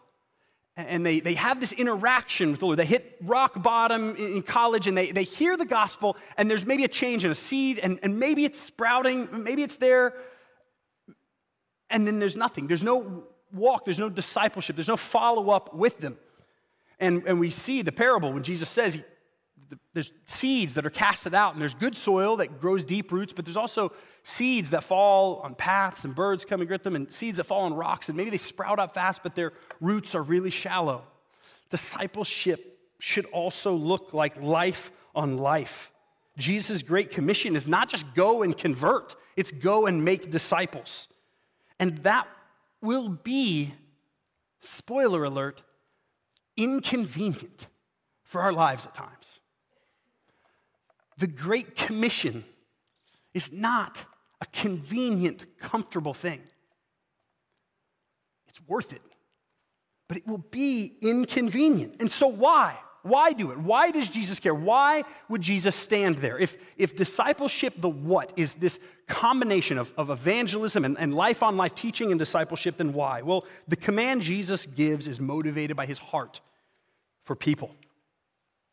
and 0.78 1.04
they, 1.04 1.18
they 1.18 1.34
have 1.34 1.58
this 1.58 1.72
interaction 1.72 2.52
with 2.52 2.60
the 2.60 2.66
Lord. 2.66 2.78
They 2.78 2.86
hit 2.86 3.16
rock 3.20 3.60
bottom 3.60 4.14
in 4.14 4.42
college 4.42 4.86
and 4.86 4.96
they, 4.96 5.10
they 5.10 5.24
hear 5.24 5.56
the 5.56 5.66
gospel, 5.66 6.16
and 6.36 6.48
there's 6.48 6.64
maybe 6.64 6.84
a 6.84 6.88
change 6.88 7.24
in 7.24 7.32
a 7.32 7.34
seed, 7.34 7.80
and, 7.80 7.98
and 8.04 8.20
maybe 8.20 8.44
it's 8.44 8.60
sprouting, 8.60 9.28
maybe 9.42 9.64
it's 9.64 9.76
there, 9.78 10.14
and 11.90 12.06
then 12.06 12.20
there's 12.20 12.36
nothing. 12.36 12.68
There's 12.68 12.84
no 12.84 13.24
walk, 13.52 13.86
there's 13.86 13.98
no 13.98 14.08
discipleship, 14.08 14.76
there's 14.76 14.86
no 14.86 14.96
follow 14.96 15.50
up 15.50 15.74
with 15.74 15.98
them. 15.98 16.16
And, 17.00 17.24
and 17.26 17.40
we 17.40 17.50
see 17.50 17.82
the 17.82 17.92
parable 17.92 18.32
when 18.32 18.44
Jesus 18.44 18.68
says 18.68 19.00
there's 19.92 20.12
seeds 20.24 20.74
that 20.74 20.86
are 20.86 20.90
casted 20.90 21.34
out, 21.34 21.52
and 21.52 21.62
there's 21.62 21.74
good 21.74 21.96
soil 21.96 22.36
that 22.36 22.60
grows 22.60 22.84
deep 22.84 23.12
roots, 23.12 23.32
but 23.32 23.44
there's 23.44 23.56
also 23.56 23.92
seeds 24.22 24.70
that 24.70 24.84
fall 24.84 25.36
on 25.36 25.54
paths 25.54 26.04
and 26.04 26.14
birds 26.14 26.44
come 26.44 26.60
and 26.60 26.68
get 26.68 26.82
them, 26.82 26.96
and 26.96 27.10
seeds 27.12 27.38
that 27.38 27.44
fall 27.44 27.62
on 27.62 27.74
rocks, 27.74 28.08
and 28.08 28.16
maybe 28.16 28.30
they 28.30 28.36
sprout 28.36 28.78
up 28.78 28.94
fast, 28.94 29.22
but 29.22 29.34
their 29.34 29.52
roots 29.80 30.14
are 30.14 30.22
really 30.22 30.50
shallow. 30.50 31.04
Discipleship 31.70 32.78
should 32.98 33.26
also 33.26 33.74
look 33.74 34.12
like 34.12 34.42
life 34.42 34.90
on 35.14 35.36
life. 35.36 35.90
Jesus' 36.36 36.82
great 36.82 37.10
commission 37.10 37.56
is 37.56 37.66
not 37.66 37.88
just 37.88 38.14
go 38.14 38.42
and 38.42 38.56
convert, 38.56 39.16
it's 39.36 39.50
go 39.50 39.86
and 39.86 40.04
make 40.04 40.30
disciples. 40.30 41.08
And 41.80 41.98
that 41.98 42.26
will 42.80 43.08
be, 43.08 43.74
spoiler 44.60 45.24
alert, 45.24 45.62
inconvenient 46.56 47.68
for 48.24 48.40
our 48.40 48.52
lives 48.52 48.86
at 48.86 48.94
times. 48.94 49.40
The 51.18 51.26
Great 51.26 51.76
Commission 51.76 52.44
is 53.34 53.52
not 53.52 54.04
a 54.40 54.46
convenient, 54.46 55.58
comfortable 55.58 56.14
thing. 56.14 56.40
It's 58.48 58.60
worth 58.66 58.92
it, 58.92 59.02
but 60.06 60.16
it 60.16 60.26
will 60.26 60.38
be 60.38 60.96
inconvenient. 61.02 61.96
And 62.00 62.10
so, 62.10 62.28
why? 62.28 62.78
Why 63.02 63.32
do 63.32 63.50
it? 63.52 63.58
Why 63.58 63.90
does 63.90 64.08
Jesus 64.08 64.38
care? 64.40 64.54
Why 64.54 65.04
would 65.28 65.40
Jesus 65.40 65.74
stand 65.74 66.16
there? 66.16 66.38
If, 66.38 66.56
if 66.76 66.96
discipleship, 66.96 67.74
the 67.78 67.88
what, 67.88 68.32
is 68.36 68.56
this 68.56 68.78
combination 69.06 69.78
of, 69.78 69.92
of 69.96 70.10
evangelism 70.10 70.84
and, 70.84 70.98
and 70.98 71.14
life 71.14 71.42
on 71.42 71.56
life 71.56 71.74
teaching 71.74 72.10
and 72.10 72.18
discipleship, 72.18 72.76
then 72.76 72.92
why? 72.92 73.22
Well, 73.22 73.44
the 73.66 73.76
command 73.76 74.22
Jesus 74.22 74.66
gives 74.66 75.06
is 75.06 75.20
motivated 75.20 75.76
by 75.76 75.86
his 75.86 75.98
heart 75.98 76.40
for 77.22 77.34
people. 77.34 77.74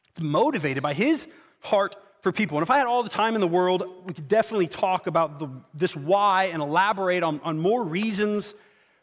It's 0.09 0.21
motivated 0.21 0.81
by 0.83 0.93
his 0.93 1.27
heart 1.61 1.95
for 2.25 2.31
people. 2.31 2.57
And 2.57 2.63
if 2.63 2.71
I 2.71 2.79
had 2.79 2.87
all 2.87 3.03
the 3.03 3.09
time 3.11 3.35
in 3.35 3.39
the 3.39 3.47
world, 3.47 3.83
we 4.03 4.11
could 4.11 4.27
definitely 4.27 4.65
talk 4.65 5.05
about 5.05 5.37
the, 5.37 5.47
this 5.75 5.95
why 5.95 6.45
and 6.45 6.59
elaborate 6.59 7.21
on, 7.21 7.39
on 7.43 7.59
more 7.59 7.83
reasons 7.83 8.55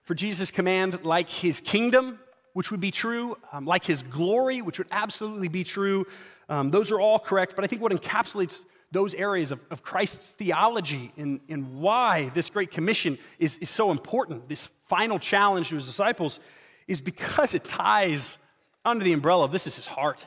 for 0.03 0.17
Jesus' 0.17 0.51
command, 0.51 1.05
like 1.05 1.31
his 1.31 1.61
kingdom, 1.61 2.19
which 2.53 2.73
would 2.73 2.81
be 2.81 2.91
true, 2.91 3.39
um, 3.53 3.65
like 3.65 3.85
his 3.85 4.03
glory, 4.03 4.61
which 4.61 4.79
would 4.79 4.89
absolutely 4.91 5.47
be 5.47 5.63
true. 5.63 6.05
Um, 6.49 6.73
those 6.73 6.91
are 6.91 6.99
all 6.99 7.21
correct. 7.21 7.55
But 7.55 7.65
I 7.65 7.69
think 7.69 7.81
what 7.81 7.93
encapsulates 7.93 8.65
those 8.91 9.15
areas 9.15 9.53
of, 9.53 9.61
of 9.71 9.85
Christ's 9.85 10.33
theology 10.33 11.13
and, 11.17 11.39
and 11.49 11.79
why 11.81 12.29
this 12.31 12.51
Great 12.51 12.73
Commission 12.73 13.19
is, 13.39 13.57
is 13.59 13.71
so 13.71 13.93
important, 13.93 14.49
this 14.49 14.69
final 14.89 15.21
challenge 15.21 15.69
to 15.69 15.77
his 15.77 15.87
disciples, 15.87 16.41
is 16.89 17.01
because 17.01 17.55
it 17.55 17.63
ties 17.63 18.39
under 18.85 19.05
the 19.05 19.13
umbrella 19.13 19.45
of 19.45 19.53
this 19.53 19.69
is 19.69 19.77
his 19.77 19.87
heart 19.87 20.27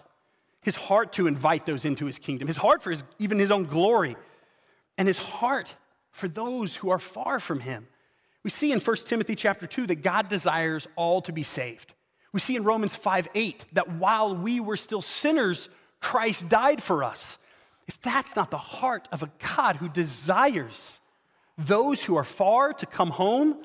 his 0.65 0.75
heart 0.75 1.13
to 1.13 1.27
invite 1.27 1.67
those 1.67 1.85
into 1.85 2.07
his 2.07 2.17
kingdom, 2.17 2.47
his 2.47 2.57
heart 2.57 2.81
for 2.81 2.89
his, 2.89 3.03
even 3.19 3.37
his 3.37 3.51
own 3.51 3.65
glory, 3.65 4.17
and 4.97 5.07
his 5.07 5.19
heart 5.19 5.75
for 6.09 6.27
those 6.27 6.75
who 6.75 6.89
are 6.89 6.97
far 6.97 7.39
from 7.39 7.59
him. 7.59 7.87
We 8.43 8.49
see 8.49 8.71
in 8.71 8.79
1 8.79 8.95
Timothy 9.05 9.35
chapter 9.35 9.67
2 9.67 9.85
that 9.85 10.01
God 10.01 10.27
desires 10.27 10.87
all 10.95 11.21
to 11.21 11.31
be 11.31 11.43
saved. 11.43 11.93
We 12.33 12.39
see 12.39 12.55
in 12.55 12.63
Romans 12.63 12.95
5 12.95 13.27
8 13.35 13.65
that 13.73 13.91
while 13.91 14.35
we 14.35 14.59
were 14.59 14.75
still 14.75 15.03
sinners, 15.03 15.69
Christ 16.01 16.49
died 16.49 16.81
for 16.81 17.03
us. 17.03 17.37
If 17.87 18.01
that's 18.01 18.35
not 18.35 18.49
the 18.49 18.57
heart 18.57 19.07
of 19.11 19.21
a 19.21 19.29
God 19.55 19.75
who 19.75 19.87
desires 19.87 20.99
those 21.59 22.03
who 22.03 22.17
are 22.17 22.23
far 22.23 22.73
to 22.73 22.87
come 22.87 23.11
home, 23.11 23.63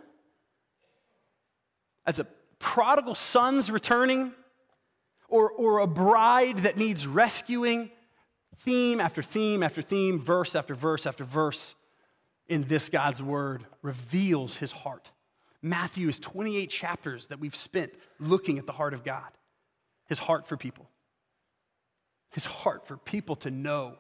as 2.07 2.19
a 2.19 2.27
prodigal 2.59 3.15
son's 3.15 3.71
returning, 3.71 4.33
or, 5.31 5.51
or 5.51 5.79
a 5.79 5.87
bride 5.87 6.59
that 6.59 6.77
needs 6.77 7.07
rescuing, 7.07 7.91
theme 8.57 9.01
after 9.01 9.23
theme 9.23 9.63
after 9.63 9.81
theme, 9.81 10.19
verse 10.19 10.55
after 10.55 10.75
verse 10.75 11.07
after 11.07 11.25
verse 11.25 11.75
in 12.49 12.65
this 12.65 12.89
God's 12.89 13.23
word 13.23 13.65
reveals 13.81 14.57
his 14.57 14.73
heart. 14.73 15.11
Matthew 15.63 16.09
is 16.09 16.19
28 16.19 16.69
chapters 16.69 17.29
that 17.29 17.39
we've 17.39 17.55
spent 17.55 17.95
looking 18.19 18.59
at 18.59 18.67
the 18.67 18.73
heart 18.73 18.93
of 18.93 19.05
God, 19.05 19.31
his 20.07 20.19
heart 20.19 20.47
for 20.47 20.57
people, 20.57 20.91
his 22.31 22.45
heart 22.45 22.87
for 22.87 22.97
people 22.97 23.37
to 23.37 23.51
know, 23.51 23.97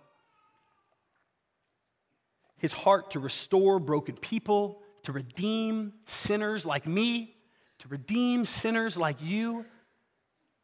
his 2.56 2.72
heart 2.72 3.12
to 3.12 3.20
restore 3.20 3.78
broken 3.78 4.16
people, 4.16 4.82
to 5.04 5.12
redeem 5.12 5.92
sinners 6.06 6.66
like 6.66 6.86
me, 6.86 7.36
to 7.78 7.88
redeem 7.88 8.44
sinners 8.44 8.98
like 8.98 9.22
you 9.22 9.64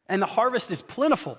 and 0.09 0.21
the 0.21 0.27
harvest 0.27 0.71
is 0.71 0.81
plentiful, 0.81 1.37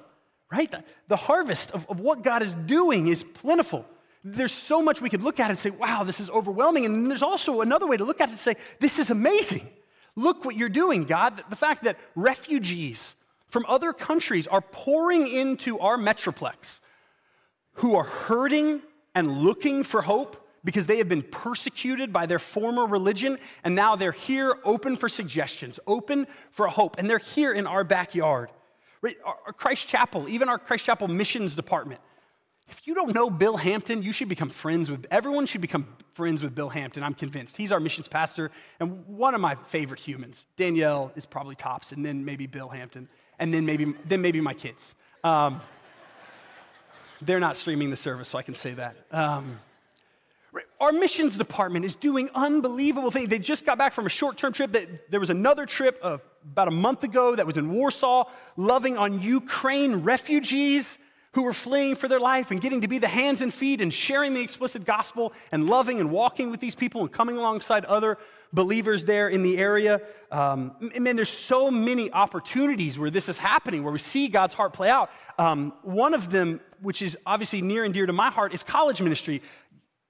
right? 0.51 0.73
The, 1.09 1.17
harvest 1.17 1.71
of, 1.73 1.89
of 1.89 2.01
what 2.01 2.23
God 2.23 2.43
is 2.43 2.55
doing 2.55 3.07
is 3.07 3.23
plentiful. 3.23 3.87
There's 4.25 4.53
so 4.53 4.83
much 4.83 5.01
we 5.01 5.11
could 5.11 5.23
look 5.23 5.41
at 5.41 5.51
and 5.51 5.59
say, 5.59 5.71
wow, 5.71 6.03
this 6.03 6.21
is 6.21 6.29
overwhelming. 6.31 6.85
And 6.85 7.11
there's 7.11 7.23
also 7.23 7.61
another 7.61 7.87
way 7.87 7.97
to 7.97 8.05
look 8.05 8.21
at 8.21 8.29
it 8.29 8.33
and 8.33 8.39
say, 8.39 8.57
this 8.81 8.99
is 8.99 9.11
amazing. 9.11 9.69
Look 10.17 10.45
what 10.45 10.57
you're 10.57 10.69
doing, 10.69 11.05
God. 11.05 11.43
The 11.49 11.57
fact 11.57 11.85
that 11.85 11.97
refugees 12.15 13.15
from 13.47 13.65
other 13.69 13.93
countries 13.93 14.47
are 14.47 14.61
pouring 14.61 15.29
into 15.29 15.79
our 15.79 15.97
metroplex 15.97 16.81
who 17.75 17.97
are 17.97 18.05
hurting 18.05 18.83
and 19.15 19.39
looking 19.39 19.85
for 19.85 20.03
hope 20.03 20.45
because 20.65 20.87
they 20.87 20.99
have 20.99 21.09
been 21.09 21.23
persecuted 21.23 22.13
by 22.13 22.27
their 22.27 22.39
former 22.39 22.85
religion, 22.85 23.39
and 23.65 23.75
now 23.75 23.97
they're 23.97 24.13
here 24.13 24.55
open 24.65 24.97
for 24.97 25.09
suggestions, 25.09 25.79
open 25.87 26.27
for 26.51 26.67
hope, 26.67 26.99
and 26.99 27.09
they're 27.09 27.19
here 27.19 27.53
in 27.53 27.67
our 27.67 27.85
backyard. 27.85 28.51
Right? 29.01 29.17
Our 29.25 29.53
Christ 29.53 29.89
Chapel, 29.89 30.29
even 30.29 30.49
our 30.49 30.59
Christ 30.59 30.85
Chapel 30.85 31.09
missions 31.09 31.55
department. 31.55 32.01
If 32.69 32.87
you 32.87 32.95
don't 32.95 33.15
know 33.15 33.31
Bill 33.31 33.57
Hampton, 33.57 34.03
you 34.03 34.13
should 34.13 34.29
become 34.29 34.51
friends 34.51 34.91
with, 34.91 35.07
everyone 35.11 35.47
should 35.47 35.63
become 35.63 35.87
friends 36.13 36.43
with 36.43 36.55
Bill 36.55 36.69
Hampton, 36.69 37.03
I'm 37.03 37.15
convinced. 37.15 37.57
He's 37.57 37.73
our 37.73 37.81
missions 37.81 38.09
pastor 38.09 38.51
and 38.79 39.07
one 39.07 39.35
of 39.35 39.41
my 39.41 39.55
favorite 39.55 40.01
humans. 40.01 40.47
Danielle 40.57 41.13
is 41.17 41.25
probably 41.25 41.55
tops, 41.55 41.93
and 41.93 42.05
then 42.05 42.25
maybe 42.25 42.47
Bill 42.47 42.69
Hampton, 42.69 43.09
and 43.39 43.55
then 43.55 43.65
maybe, 43.65 43.95
then 44.05 44.21
maybe 44.21 44.41
my 44.41 44.53
kids. 44.53 44.95
Um, 45.25 45.61
they're 47.23 47.41
not 47.41 47.57
streaming 47.57 47.91
the 47.91 47.97
service, 47.97 48.29
so 48.29 48.39
I 48.39 48.43
can 48.43 48.55
say 48.55 48.75
that. 48.75 48.97
Um, 49.13 49.61
our 50.81 50.93
missions 50.93 51.39
department 51.39 51.85
is 51.85 51.95
doing 51.95 52.31
unbelievable 52.35 53.11
things. 53.11 53.29
They 53.29 53.39
just 53.39 53.65
got 53.65 53.79
back 53.79 53.93
from 53.93 54.07
a 54.07 54.11
short 54.11 54.37
term 54.37 54.53
trip. 54.53 54.73
That, 54.73 55.11
there 55.11 55.21
was 55.21 55.31
another 55.31 55.67
trip 55.67 55.99
of 56.03 56.21
about 56.45 56.69
a 56.69 56.73
month 56.73 57.05
ago 57.05 57.35
that 57.35 57.47
was 57.47 57.57
in 57.57 57.73
Warsaw, 57.73 58.25
loving 58.57 58.97
on 58.97 59.21
Ukraine 59.21 59.97
refugees 59.97 60.99
who 61.33 61.45
were 61.45 61.53
fleeing 61.53 61.95
for 61.95 62.09
their 62.09 62.21
life 62.21 62.51
and 62.51 62.61
getting 62.61 62.81
to 62.81 62.89
be 62.89 62.99
the 62.99 63.09
hands 63.09 63.43
and 63.43 63.53
feet 63.53 63.81
and 63.81 63.93
sharing 63.93 64.35
the 64.35 64.41
explicit 64.41 64.85
gospel 64.85 65.33
and 65.53 65.69
loving 65.69 66.01
and 66.01 66.11
walking 66.11 66.51
with 66.51 66.61
these 66.61 66.75
people 66.75 67.03
and 67.03 67.13
coming 67.13 67.37
alongside 67.37 67.85
other 67.85 68.19
believers 68.53 69.05
there 69.05 69.29
in 69.29 69.43
the 69.43 69.59
area. 69.59 70.01
Um, 70.33 70.75
man, 70.99 71.17
there's 71.17 71.29
so 71.29 71.71
many 71.71 72.11
opportunities 72.13 72.99
where 72.99 73.11
this 73.11 73.29
is 73.29 73.39
happening, 73.39 73.85
where 73.85 73.93
we 73.93 73.99
see 73.99 74.29
God's 74.29 74.55
heart 74.55 74.73
play 74.73 74.89
out. 74.89 75.11
Um, 75.39 75.75
one 75.83 76.15
of 76.15 76.31
them, 76.31 76.61
which 76.81 77.03
is 77.03 77.19
obviously 77.27 77.61
near 77.61 77.85
and 77.85 77.93
dear 77.93 78.07
to 78.07 78.13
my 78.13 78.31
heart, 78.31 78.55
is 78.55 78.63
college 78.63 79.03
ministry 79.03 79.43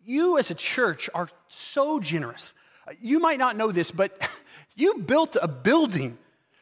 you 0.09 0.39
as 0.39 0.51
a 0.51 0.55
church 0.55 1.11
are 1.13 1.29
so 1.49 2.01
generous. 2.01 2.55
You 2.99 3.19
might 3.19 3.39
not 3.39 3.57
know 3.57 3.71
this, 3.71 3.91
but 3.91 4.19
you 4.79 4.99
built 4.99 5.37
a 5.41 5.49
building 5.49 6.17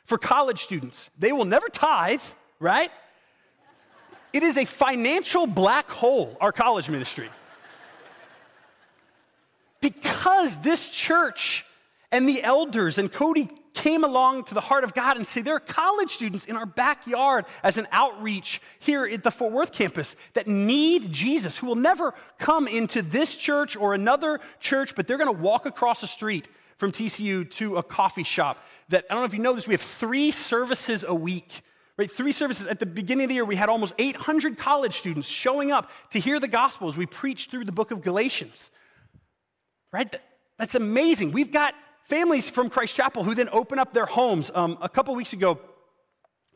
for 0.05 0.17
college 0.17 0.63
students. 0.63 1.11
They 1.19 1.33
will 1.33 1.45
never 1.45 1.69
tithe, 1.69 2.23
right? 2.59 2.91
It 4.33 4.43
is 4.43 4.57
a 4.57 4.65
financial 4.65 5.47
black 5.47 5.91
hole, 5.91 6.37
our 6.41 6.51
college 6.51 6.89
ministry. 6.89 7.29
Because 9.81 10.57
this 10.59 10.89
church 10.89 11.65
and 12.11 12.29
the 12.29 12.43
elders 12.43 12.99
and 12.99 13.13
Cody 13.13 13.49
came 13.75 14.03
along 14.03 14.45
to 14.45 14.55
the 14.55 14.61
heart 14.63 14.85
of 14.85 14.95
God 14.95 15.19
and 15.19 15.27
say, 15.27 15.43
there 15.43 15.57
are 15.57 15.61
college 15.61 16.11
students 16.11 16.47
in 16.47 16.57
our 16.57 16.65
backyard 16.65 17.45
as 17.63 17.77
an 17.77 17.87
outreach 17.93 18.63
here 18.79 19.05
at 19.05 19.23
the 19.23 19.31
Fort 19.31 19.53
Worth 19.53 19.73
campus 19.73 20.17
that 20.33 20.47
need 20.47 21.13
Jesus, 21.13 21.59
who 21.59 21.67
will 21.67 21.75
never 21.75 22.15
come 22.39 22.67
into 22.67 23.03
this 23.03 23.37
church 23.37 23.77
or 23.77 23.93
another 23.93 24.41
church, 24.59 24.95
but 24.95 25.07
they're 25.07 25.19
to 25.19 25.33
walk 25.33 25.67
across 25.67 26.01
the 26.01 26.07
street 26.07 26.49
from 26.77 26.93
TCU 26.93 27.51
to 27.53 27.77
a 27.77 27.83
coffee 27.83 28.23
shop. 28.23 28.63
That 28.89 29.05
I 29.11 29.15
don't 29.15 29.23
know 29.23 29.27
if 29.27 29.35
you 29.35 29.41
know 29.41 29.55
this, 29.55 29.67
we 29.67 29.75
have 29.75 29.81
three 29.81 30.31
services 30.31 31.05
a 31.07 31.15
week. 31.15 31.63
Right, 31.99 32.11
three 32.11 32.33
services. 32.33 32.67
At 32.67 32.79
the 32.79 32.87
beginning 32.87 33.25
of 33.25 33.29
the 33.31 33.37
year, 33.37 33.45
we 33.45 33.57
had 33.57 33.71
almost 33.71 33.95
800 33.99 34.59
college 34.59 34.99
students 34.99 35.29
showing 35.29 35.73
up 35.73 35.91
to 36.11 36.19
hear 36.19 36.39
the 36.39 36.49
gospel 36.49 36.89
as 36.89 36.97
we 36.99 37.07
preached 37.07 37.51
through 37.51 37.65
the 37.65 37.73
book 37.73 37.91
of 37.91 38.03
Galatians. 38.03 38.71
Right? 39.93 40.15
That's 40.59 40.75
amazing. 40.75 41.33
We've 41.33 41.51
got 41.51 41.75
families 42.05 42.51
from 42.51 42.69
Christ 42.69 42.95
Chapel 42.95 43.25
who 43.25 43.35
then 43.35 43.49
open 43.51 43.79
up 43.79 43.95
their 43.95 44.05
homes. 44.05 44.51
Um, 44.55 44.77
a 44.83 44.91
couple 44.91 45.15
weeks 45.15 45.33
ago, 45.33 45.59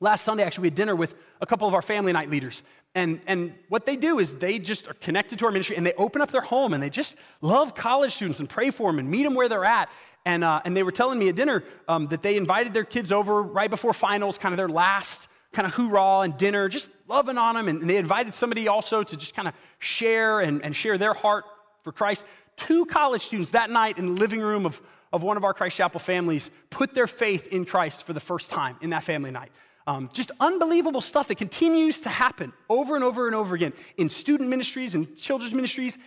last 0.01 0.25
Sunday, 0.25 0.43
actually, 0.43 0.63
we 0.63 0.69
had 0.69 0.75
dinner 0.75 0.97
with 0.97 1.15
a 1.41 1.47
couple 1.47 1.69
of 1.69 1.75
our 1.75 1.83
family 1.83 2.13
night 2.13 2.31
leaders. 2.31 2.63
And, 2.95 3.21
and 3.27 3.55
what 3.69 3.87
they 3.87 3.97
do 3.97 4.19
is 4.19 4.35
they 4.35 4.59
just 4.59 4.89
are 4.89 4.95
connected 4.95 5.39
to 5.39 5.47
our 5.47 5.53
ministry 5.53 5.77
and 5.77 5.87
they 5.87 5.93
open 5.93 6.21
up 6.21 6.33
their 6.33 6.41
home 6.41 6.75
and 6.75 6.83
they 6.83 6.91
just 6.91 7.17
love 7.41 7.75
college 7.75 8.15
students 8.15 8.41
and 8.41 8.49
pray 8.49 8.71
for 8.71 8.91
them 8.91 8.99
and 8.99 9.09
meet 9.09 9.23
them 9.23 9.35
where 9.35 9.49
they're 9.49 9.65
at. 9.65 9.89
And, 10.27 10.43
uh, 10.43 10.61
and 10.65 10.77
they 10.77 10.83
were 10.83 10.91
telling 10.91 11.19
me 11.19 11.29
at 11.29 11.37
dinner 11.37 11.63
um, 11.87 12.09
that 12.09 12.23
they 12.23 12.37
invited 12.37 12.75
their 12.75 12.85
kids 12.85 13.13
over 13.13 13.43
right 13.43 13.71
before 13.71 13.95
finals, 13.95 14.39
kind 14.39 14.53
of 14.53 14.57
their 14.57 14.69
last 14.69 15.29
kind 15.53 15.67
of 15.67 15.75
hoorah 15.75 16.21
and 16.21 16.37
dinner, 16.37 16.69
just 16.69 16.91
loving 17.09 17.39
on 17.39 17.55
them. 17.55 17.69
And, 17.69 17.81
and 17.81 17.91
they 17.91 17.97
invited 17.97 18.35
somebody 18.35 18.69
also 18.69 19.03
to 19.03 19.17
just 19.17 19.35
kind 19.35 19.49
of 19.49 19.55
share 19.79 20.41
and, 20.41 20.65
and 20.65 20.75
share 20.75 20.99
their 20.99 21.15
heart 21.15 21.45
for 21.83 21.93
Christ. 21.93 22.25
Two 22.57 22.87
college 22.87 23.23
students 23.23 23.51
that 23.53 23.71
night 23.71 23.99
in 23.99 24.15
the 24.15 24.21
living 24.21 24.41
room 24.41 24.67
of 24.67 24.81
of 25.13 25.23
one 25.23 25.37
of 25.37 25.45
our 25.45 25.55
Christ 25.55 25.77
Chapel 25.77 26.01
families 26.01 26.51
put 26.71 26.95
their 26.95 27.07
faith 27.07 27.49
in 27.49 27.65
Christ 27.65 28.05
for 28.05 28.13
the 28.13 28.21
first 28.21 28.51
time 28.51 28.77
in 28.81 28.91
that 28.91 29.03
family 29.03 29.31
night. 29.31 29.51
Um, 29.91 30.09
just 30.13 30.31
unbelievable 30.39 31.01
stuff 31.01 31.27
that 31.27 31.35
continues 31.35 32.03
to 32.03 32.09
happen 32.09 32.53
over 32.69 32.95
and 32.95 33.03
over 33.03 33.27
and 33.27 33.35
over 33.35 33.57
again 33.57 33.73
in 33.97 34.09
student 34.09 34.49
ministries 34.49 34.95
and 34.95 35.17
children's 35.17 35.53
ministries, 35.53 35.99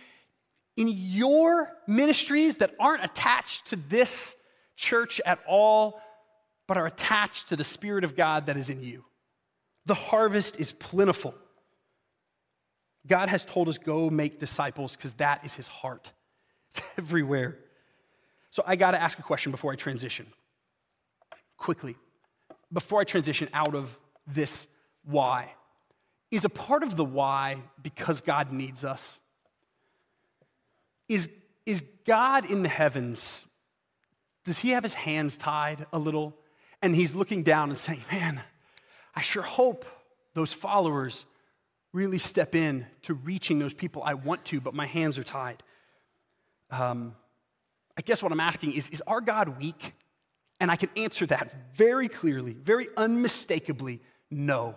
in 0.78 0.88
your 0.88 1.70
ministries 1.86 2.56
that 2.58 2.74
aren't 2.80 3.04
attached 3.04 3.66
to 3.66 3.76
this 3.76 4.36
church 4.74 5.20
at 5.26 5.38
all, 5.46 6.00
but 6.66 6.78
are 6.78 6.86
attached 6.86 7.50
to 7.50 7.56
the 7.56 7.64
Spirit 7.64 8.04
of 8.04 8.16
God 8.16 8.46
that 8.46 8.56
is 8.56 8.70
in 8.70 8.82
you. 8.82 9.04
The 9.84 9.92
harvest 9.92 10.58
is 10.58 10.72
plentiful. 10.72 11.34
God 13.06 13.28
has 13.28 13.44
told 13.44 13.68
us, 13.68 13.76
go 13.76 14.08
make 14.08 14.40
disciples 14.40 14.96
because 14.96 15.12
that 15.14 15.44
is 15.44 15.52
his 15.52 15.68
heart. 15.68 16.10
It's 16.70 16.80
everywhere. 16.96 17.58
So 18.48 18.62
I 18.66 18.76
got 18.76 18.92
to 18.92 19.02
ask 19.02 19.18
a 19.18 19.22
question 19.22 19.52
before 19.52 19.72
I 19.72 19.76
transition. 19.76 20.26
Quickly, 21.58 21.96
before 22.74 23.00
I 23.00 23.04
transition 23.04 23.48
out 23.54 23.74
of 23.74 23.98
this 24.26 24.66
why. 25.04 25.54
is 26.30 26.44
a 26.44 26.48
part 26.48 26.82
of 26.82 26.96
the 26.96 27.04
why 27.04 27.62
because 27.80 28.20
God 28.20 28.52
needs 28.52 28.84
us. 28.84 29.20
Is, 31.08 31.28
is 31.64 31.84
God 32.04 32.50
in 32.50 32.62
the 32.62 32.68
heavens, 32.68 33.46
does 34.44 34.58
he 34.58 34.70
have 34.70 34.82
his 34.82 34.94
hands 34.94 35.36
tied 35.36 35.86
a 35.92 35.98
little? 35.98 36.34
And 36.82 36.94
he's 36.94 37.14
looking 37.14 37.42
down 37.42 37.70
and 37.70 37.78
saying, 37.78 38.02
Man, 38.10 38.42
I 39.14 39.20
sure 39.20 39.42
hope 39.42 39.86
those 40.34 40.52
followers 40.52 41.24
really 41.92 42.18
step 42.18 42.54
in 42.54 42.86
to 43.02 43.14
reaching 43.14 43.58
those 43.60 43.72
people 43.72 44.02
I 44.04 44.14
want 44.14 44.44
to, 44.46 44.60
but 44.60 44.74
my 44.74 44.86
hands 44.86 45.18
are 45.18 45.24
tied. 45.24 45.62
Um, 46.70 47.14
I 47.96 48.02
guess 48.02 48.22
what 48.22 48.32
I'm 48.32 48.40
asking 48.40 48.72
is 48.72 48.90
Is 48.90 49.02
our 49.06 49.20
God 49.20 49.60
weak? 49.60 49.94
And 50.60 50.70
I 50.70 50.76
can 50.76 50.90
answer 50.96 51.26
that 51.26 51.74
very 51.74 52.08
clearly, 52.08 52.54
very 52.54 52.88
unmistakably 52.96 54.00
no. 54.30 54.76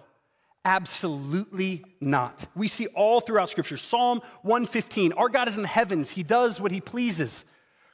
Absolutely 0.66 1.86
not. 2.02 2.46
We 2.54 2.68
see 2.68 2.88
all 2.88 3.22
throughout 3.22 3.50
Scripture. 3.50 3.78
Psalm 3.78 4.22
115 4.42 5.14
Our 5.14 5.30
God 5.30 5.48
is 5.48 5.56
in 5.56 5.62
the 5.62 5.68
heavens, 5.68 6.12
He 6.12 6.24
does 6.24 6.60
what 6.60 6.72
He 6.72 6.82
pleases. 6.82 7.46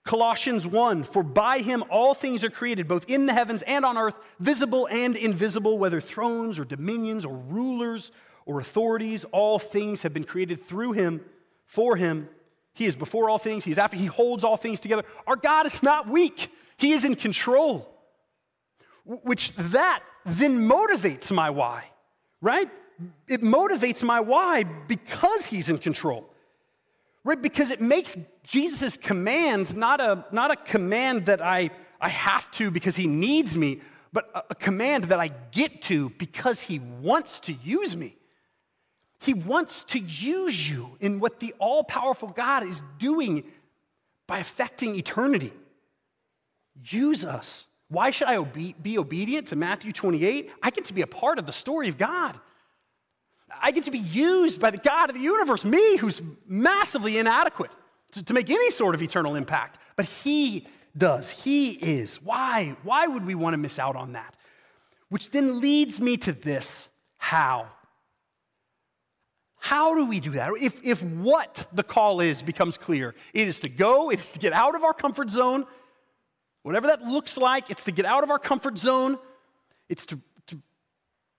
Colossians 0.06 0.68
1 0.68 1.04
For 1.04 1.24
by 1.24 1.60
Him 1.60 1.84
all 1.90 2.14
things 2.14 2.44
are 2.44 2.50
created, 2.50 2.88
both 2.88 3.06
in 3.08 3.26
the 3.26 3.34
heavens 3.34 3.62
and 3.64 3.86
on 3.86 3.98
earth, 3.98 4.16
visible 4.40 4.88
and 4.88 5.16
invisible, 5.16 5.78
whether 5.78 6.02
thrones 6.02 6.58
or 6.58 6.66
dominions 6.66 7.26
or 7.26 7.38
rulers 7.38 8.12
or 8.46 8.60
authorities, 8.60 9.24
all 9.26 9.60
things 9.60 10.02
have 10.02 10.14
been 10.14 10.24
created 10.24 10.60
through 10.60 10.94
Him, 10.94 11.22
for 11.66 11.96
Him. 11.96 12.28
He 12.74 12.86
is 12.86 12.96
before 12.96 13.30
all 13.30 13.38
things, 13.38 13.66
He 13.66 13.72
is 13.72 13.78
after, 13.78 13.98
He 13.98 14.08
holds 14.08 14.44
all 14.44 14.58
things 14.58 14.82
together. 14.82 15.04
Our 15.28 15.36
God 15.36 15.66
is 15.66 15.84
not 15.84 16.10
weak, 16.10 16.52
He 16.84 16.92
is 16.92 17.04
in 17.04 17.16
control, 17.16 17.74
which 19.06 19.54
that 19.56 20.02
then 20.26 20.54
motivates 20.76 21.32
my 21.32 21.50
why 21.50 21.80
right? 22.44 22.70
It 23.28 23.42
motivates 23.42 24.04
my 24.04 24.20
why 24.20 24.64
because 24.64 25.46
he's 25.46 25.70
in 25.70 25.80
control, 25.80 26.30
right? 27.24 27.42
Because 27.42 27.72
it 27.72 27.82
makes 27.82 28.16
Jesus' 28.44 28.98
command 28.98 29.76
not 29.76 30.00
a, 30.02 30.26
not 30.32 30.52
a 30.52 30.58
command 30.58 31.26
that 31.26 31.42
I, 31.42 31.72
I 32.02 32.10
have 32.10 32.52
to 32.52 32.70
because 32.70 32.98
he 32.98 33.08
needs 33.08 33.56
me, 33.56 33.82
but 34.12 34.30
a, 34.36 34.44
a 34.52 34.56
command 34.56 35.06
that 35.06 35.20
I 35.20 35.30
get 35.52 35.82
to 35.84 36.10
because 36.10 36.62
he 36.62 36.80
wants 36.80 37.40
to 37.42 37.54
use 37.54 37.96
me. 37.96 38.18
He 39.20 39.34
wants 39.34 39.86
to 39.86 40.00
use 40.00 40.70
you 40.70 40.98
in 41.00 41.22
what 41.22 41.40
the 41.40 41.54
all 41.60 41.86
powerful 41.86 42.28
God 42.28 42.64
is 42.64 42.84
doing 43.00 43.46
by 44.28 44.40
affecting 44.40 44.96
eternity. 44.96 45.54
Use 46.82 47.24
us. 47.26 47.68
Why 47.90 48.10
should 48.10 48.28
I 48.28 48.42
be 48.42 48.98
obedient 48.98 49.48
to 49.48 49.56
Matthew 49.56 49.92
28? 49.92 50.50
I 50.62 50.70
get 50.72 50.86
to 50.86 50.94
be 50.94 51.02
a 51.02 51.08
part 51.08 51.38
of 51.38 51.46
the 51.46 51.52
story 51.52 51.90
of 51.90 51.98
God. 51.98 52.40
I 53.62 53.72
get 53.72 53.86
to 53.86 53.92
be 53.92 54.00
used 54.00 54.60
by 54.60 54.72
the 54.72 54.78
God 54.78 55.10
of 55.10 55.16
the 55.16 55.22
universe, 55.22 55.64
me, 55.64 55.98
who's 55.98 56.22
massively 56.48 57.20
inadequate 57.20 57.72
to, 58.14 58.24
to 58.24 58.34
make 58.34 58.50
any 58.50 58.72
sort 58.72 58.96
of 58.96 59.02
eternal 59.02 59.36
impact. 59.36 59.78
But 59.96 60.06
He 60.06 60.68
does. 60.98 61.30
He 61.30 61.72
is. 61.72 62.22
Why? 62.22 62.76
Why 62.84 63.08
would 63.08 63.26
we 63.26 63.36
want 63.36 63.54
to 63.54 63.58
miss 63.58 63.78
out 63.78 63.96
on 63.96 64.14
that? 64.14 64.36
Which 65.10 65.30
then 65.30 65.60
leads 65.60 66.02
me 66.02 66.18
to 66.18 66.34
this 66.34 66.90
how? 67.18 67.68
How 69.58 69.96
do 69.96 70.06
we 70.06 70.20
do 70.20 70.32
that? 70.32 70.52
If, 70.60 70.84
if 70.84 71.02
what 71.04 71.68
the 71.72 71.84
call 71.84 72.20
is 72.20 72.42
becomes 72.42 72.78
clear, 72.78 73.16
it 73.34 73.48
is 73.48 73.62
to 73.62 73.70
go, 73.70 74.10
it 74.10 74.20
is 74.20 74.34
to 74.34 74.40
get 74.40 74.52
out 74.52 74.76
of 74.76 74.84
our 74.84 74.94
comfort 74.94 75.30
zone, 75.30 75.66
Whatever 76.64 76.88
that 76.88 77.04
looks 77.04 77.38
like, 77.38 77.70
it's 77.70 77.84
to 77.86 77.92
get 77.92 78.06
out 78.06 78.24
of 78.24 78.32
our 78.32 78.40
comfort 78.40 78.78
zone, 78.78 79.18
it's 79.90 80.06
to, 80.08 80.20
to, 80.48 80.62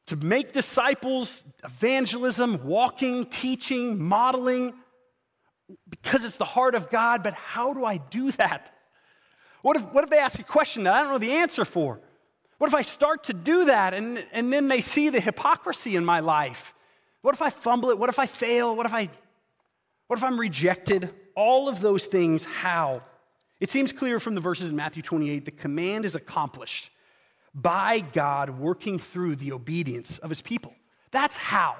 to 0.06 0.16
make 0.16 0.52
disciples, 0.52 1.44
evangelism, 1.64 2.64
walking, 2.64 3.26
teaching, 3.26 4.02
modeling, 4.02 4.74
because 5.88 6.24
it's 6.24 6.36
the 6.36 6.44
heart 6.44 6.74
of 6.74 6.90
God. 6.90 7.22
But 7.22 7.34
how 7.34 7.72
do 7.72 7.84
I 7.84 7.96
do 7.96 8.30
that? 8.32 8.70
What 9.62 9.78
if, 9.78 9.82
what 9.92 10.04
if 10.04 10.10
they 10.10 10.18
ask 10.18 10.38
a 10.38 10.44
question 10.44 10.84
that 10.84 10.92
I 10.92 11.00
don't 11.02 11.12
know 11.12 11.18
the 11.18 11.32
answer 11.32 11.64
for? 11.64 12.00
What 12.58 12.68
if 12.68 12.74
I 12.74 12.82
start 12.82 13.24
to 13.24 13.32
do 13.32 13.64
that 13.64 13.94
and, 13.94 14.22
and 14.32 14.52
then 14.52 14.68
they 14.68 14.80
see 14.80 15.08
the 15.08 15.20
hypocrisy 15.20 15.96
in 15.96 16.04
my 16.04 16.20
life? 16.20 16.74
What 17.22 17.34
if 17.34 17.40
I 17.40 17.48
fumble 17.48 17.90
it? 17.90 17.98
What 17.98 18.10
if 18.10 18.18
I 18.18 18.26
fail? 18.26 18.76
What 18.76 18.84
if 18.84 18.92
I 18.92 19.08
what 20.06 20.18
if 20.18 20.22
I'm 20.22 20.38
rejected? 20.38 21.10
All 21.34 21.68
of 21.68 21.80
those 21.80 22.06
things, 22.06 22.44
how? 22.44 23.00
It 23.64 23.70
seems 23.70 23.94
clear 23.94 24.20
from 24.20 24.34
the 24.34 24.42
verses 24.42 24.68
in 24.68 24.76
Matthew 24.76 25.02
28 25.02 25.46
the 25.46 25.50
command 25.50 26.04
is 26.04 26.14
accomplished 26.14 26.90
by 27.54 28.00
God 28.00 28.58
working 28.58 28.98
through 28.98 29.36
the 29.36 29.52
obedience 29.52 30.18
of 30.18 30.28
his 30.28 30.42
people. 30.42 30.74
That's 31.12 31.38
how, 31.38 31.76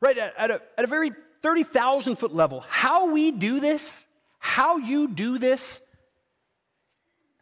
right? 0.00 0.16
At 0.16 0.50
a, 0.50 0.62
at 0.78 0.84
a 0.84 0.86
very 0.86 1.12
30,000 1.42 2.16
foot 2.16 2.32
level, 2.32 2.64
how 2.66 3.10
we 3.10 3.30
do 3.30 3.60
this, 3.60 4.06
how 4.38 4.78
you 4.78 5.06
do 5.06 5.36
this, 5.36 5.82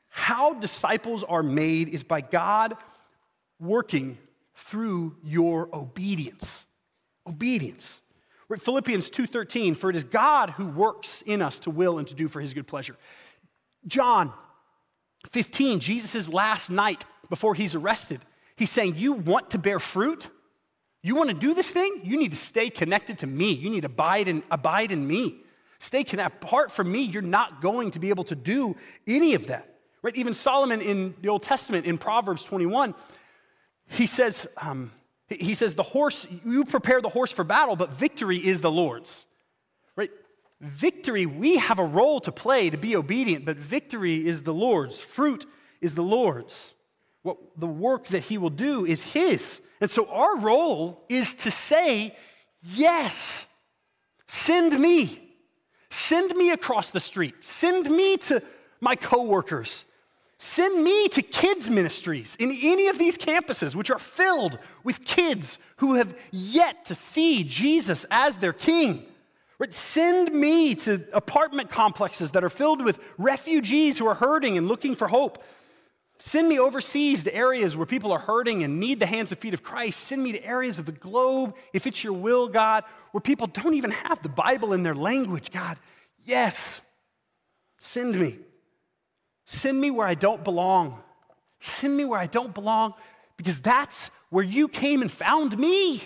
how 0.08 0.54
disciples 0.54 1.22
are 1.22 1.44
made 1.44 1.88
is 1.88 2.02
by 2.02 2.22
God 2.22 2.76
working 3.60 4.18
through 4.56 5.14
your 5.22 5.68
obedience. 5.72 6.66
Obedience. 7.24 8.02
Philippians 8.48 9.10
2:13 9.10 9.76
for 9.76 9.90
it 9.90 9.96
is 9.96 10.02
God 10.02 10.50
who 10.50 10.66
works 10.66 11.22
in 11.22 11.40
us 11.40 11.60
to 11.60 11.70
will 11.70 11.98
and 11.98 12.08
to 12.08 12.14
do 12.14 12.26
for 12.26 12.40
his 12.40 12.52
good 12.52 12.66
pleasure. 12.66 12.96
John 13.86 14.32
15, 15.30 15.80
Jesus' 15.80 16.28
last 16.28 16.70
night 16.70 17.04
before 17.28 17.54
he's 17.54 17.74
arrested, 17.74 18.20
he's 18.56 18.70
saying, 18.70 18.96
You 18.96 19.12
want 19.12 19.50
to 19.50 19.58
bear 19.58 19.80
fruit? 19.80 20.28
You 21.02 21.14
want 21.14 21.30
to 21.30 21.36
do 21.36 21.54
this 21.54 21.70
thing? 21.70 22.00
You 22.02 22.18
need 22.18 22.32
to 22.32 22.36
stay 22.36 22.68
connected 22.68 23.18
to 23.18 23.26
me. 23.26 23.52
You 23.52 23.70
need 23.70 23.82
to 23.82 23.86
abide 23.86 24.26
in, 24.26 24.42
abide 24.50 24.90
in 24.90 25.06
me. 25.06 25.36
Stay 25.78 26.02
connected. 26.02 26.44
Apart 26.44 26.72
from 26.72 26.90
me, 26.90 27.02
you're 27.02 27.22
not 27.22 27.62
going 27.62 27.92
to 27.92 28.00
be 28.00 28.08
able 28.08 28.24
to 28.24 28.34
do 28.34 28.74
any 29.06 29.34
of 29.34 29.46
that. 29.46 29.72
Right? 30.02 30.16
Even 30.16 30.34
Solomon 30.34 30.80
in 30.80 31.14
the 31.20 31.28
Old 31.28 31.42
Testament, 31.42 31.86
in 31.86 31.98
Proverbs 31.98 32.42
21, 32.42 32.94
he 33.88 34.06
says, 34.06 34.48
um, 34.56 34.90
he 35.28 35.54
says, 35.54 35.74
the 35.74 35.82
horse, 35.82 36.26
you 36.44 36.64
prepare 36.64 37.00
the 37.00 37.08
horse 37.08 37.30
for 37.30 37.44
battle, 37.44 37.76
but 37.76 37.90
victory 37.90 38.38
is 38.38 38.60
the 38.60 38.70
Lord's. 38.70 39.26
Victory, 40.60 41.26
we 41.26 41.58
have 41.58 41.78
a 41.78 41.84
role 41.84 42.20
to 42.20 42.32
play 42.32 42.70
to 42.70 42.78
be 42.78 42.96
obedient, 42.96 43.44
but 43.44 43.56
victory 43.56 44.26
is 44.26 44.42
the 44.42 44.54
Lord's. 44.54 44.98
Fruit 44.98 45.44
is 45.80 45.94
the 45.94 46.02
Lord's. 46.02 46.74
What 47.22 47.36
the 47.56 47.66
work 47.66 48.06
that 48.06 48.24
He 48.24 48.38
will 48.38 48.50
do 48.50 48.86
is 48.86 49.02
His. 49.02 49.60
And 49.80 49.90
so 49.90 50.06
our 50.08 50.38
role 50.38 51.04
is 51.08 51.34
to 51.36 51.50
say, 51.50 52.16
Yes, 52.62 53.46
send 54.26 54.78
me. 54.80 55.22
Send 55.90 56.34
me 56.36 56.50
across 56.50 56.90
the 56.90 57.00
street. 57.00 57.44
Send 57.44 57.90
me 57.90 58.16
to 58.16 58.42
my 58.80 58.96
coworkers. 58.96 59.84
Send 60.38 60.82
me 60.84 61.08
to 61.08 61.22
kids' 61.22 61.70
ministries 61.70 62.36
in 62.36 62.50
any 62.62 62.88
of 62.88 62.98
these 62.98 63.16
campuses, 63.16 63.74
which 63.74 63.90
are 63.90 63.98
filled 63.98 64.58
with 64.84 65.04
kids 65.04 65.58
who 65.76 65.94
have 65.94 66.18
yet 66.30 66.84
to 66.86 66.94
see 66.94 67.42
Jesus 67.42 68.04
as 68.10 68.36
their 68.36 68.52
king. 68.52 69.06
Send 69.70 70.32
me 70.34 70.74
to 70.74 71.04
apartment 71.12 71.70
complexes 71.70 72.32
that 72.32 72.44
are 72.44 72.50
filled 72.50 72.84
with 72.84 72.98
refugees 73.18 73.98
who 73.98 74.06
are 74.06 74.14
hurting 74.14 74.58
and 74.58 74.68
looking 74.68 74.94
for 74.94 75.08
hope. 75.08 75.42
Send 76.18 76.48
me 76.48 76.58
overseas 76.58 77.24
to 77.24 77.34
areas 77.34 77.76
where 77.76 77.86
people 77.86 78.12
are 78.12 78.18
hurting 78.18 78.62
and 78.62 78.80
need 78.80 79.00
the 79.00 79.06
hands 79.06 79.32
and 79.32 79.38
feet 79.38 79.54
of 79.54 79.62
Christ. 79.62 80.00
Send 80.00 80.22
me 80.22 80.32
to 80.32 80.44
areas 80.44 80.78
of 80.78 80.86
the 80.86 80.92
globe, 80.92 81.54
if 81.72 81.86
it's 81.86 82.02
your 82.02 82.14
will, 82.14 82.48
God, 82.48 82.84
where 83.12 83.20
people 83.20 83.46
don't 83.46 83.74
even 83.74 83.90
have 83.90 84.22
the 84.22 84.28
Bible 84.28 84.72
in 84.72 84.82
their 84.82 84.94
language, 84.94 85.50
God. 85.50 85.76
Yes, 86.24 86.80
send 87.78 88.18
me. 88.18 88.38
Send 89.44 89.80
me 89.80 89.90
where 89.90 90.06
I 90.06 90.14
don't 90.14 90.42
belong. 90.42 91.02
Send 91.60 91.96
me 91.96 92.04
where 92.04 92.18
I 92.18 92.26
don't 92.26 92.54
belong 92.54 92.94
because 93.36 93.60
that's 93.60 94.10
where 94.30 94.44
you 94.44 94.68
came 94.68 95.02
and 95.02 95.12
found 95.12 95.58
me. 95.58 96.02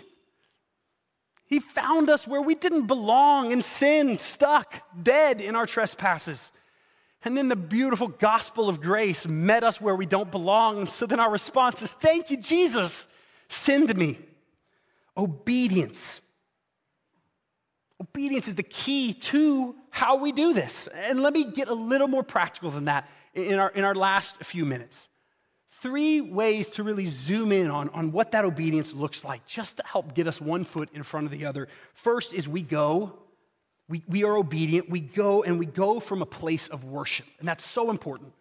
He 1.50 1.58
found 1.58 2.08
us 2.08 2.28
where 2.28 2.40
we 2.40 2.54
didn't 2.54 2.86
belong 2.86 3.50
in 3.50 3.60
sin, 3.60 4.18
stuck, 4.18 4.84
dead 5.02 5.40
in 5.40 5.56
our 5.56 5.66
trespasses. 5.66 6.52
And 7.24 7.36
then 7.36 7.48
the 7.48 7.56
beautiful 7.56 8.06
gospel 8.06 8.68
of 8.68 8.80
grace 8.80 9.26
met 9.26 9.64
us 9.64 9.80
where 9.80 9.96
we 9.96 10.06
don't 10.06 10.30
belong. 10.30 10.86
So 10.86 11.06
then 11.06 11.18
our 11.18 11.30
response 11.30 11.82
is, 11.82 11.92
Thank 11.92 12.30
you, 12.30 12.36
Jesus. 12.36 13.08
Send 13.48 13.94
me. 13.96 14.20
Obedience. 15.16 16.20
Obedience 18.00 18.46
is 18.46 18.54
the 18.54 18.62
key 18.62 19.12
to 19.12 19.74
how 19.90 20.16
we 20.16 20.30
do 20.30 20.54
this. 20.54 20.86
And 20.94 21.20
let 21.20 21.34
me 21.34 21.42
get 21.42 21.66
a 21.66 21.74
little 21.74 22.06
more 22.06 22.22
practical 22.22 22.70
than 22.70 22.84
that 22.84 23.10
in 23.34 23.58
our, 23.58 23.70
in 23.70 23.82
our 23.82 23.94
last 23.94 24.36
few 24.44 24.64
minutes 24.64 25.08
three 25.80 26.20
ways 26.20 26.70
to 26.70 26.82
really 26.82 27.06
zoom 27.06 27.52
in 27.52 27.70
on, 27.70 27.88
on 27.90 28.12
what 28.12 28.32
that 28.32 28.44
obedience 28.44 28.92
looks 28.94 29.24
like, 29.24 29.46
just 29.46 29.78
to 29.78 29.82
help 29.86 30.14
get 30.14 30.26
us 30.26 30.40
one 30.40 30.64
foot 30.64 30.88
in 30.92 31.02
front 31.02 31.26
of 31.26 31.32
the 31.32 31.46
other. 31.46 31.68
First 31.94 32.32
is 32.32 32.48
we 32.48 32.62
go, 32.62 33.18
we, 33.88 34.02
we 34.06 34.24
are 34.24 34.36
obedient, 34.36 34.88
we 34.90 35.00
go, 35.00 35.42
and 35.42 35.58
we 35.58 35.66
go 35.66 35.98
from 35.98 36.22
a 36.22 36.26
place 36.26 36.68
of 36.68 36.84
worship. 36.84 37.26
And 37.38 37.48
that's 37.48 37.64
so 37.64 37.90
important. 37.90 38.32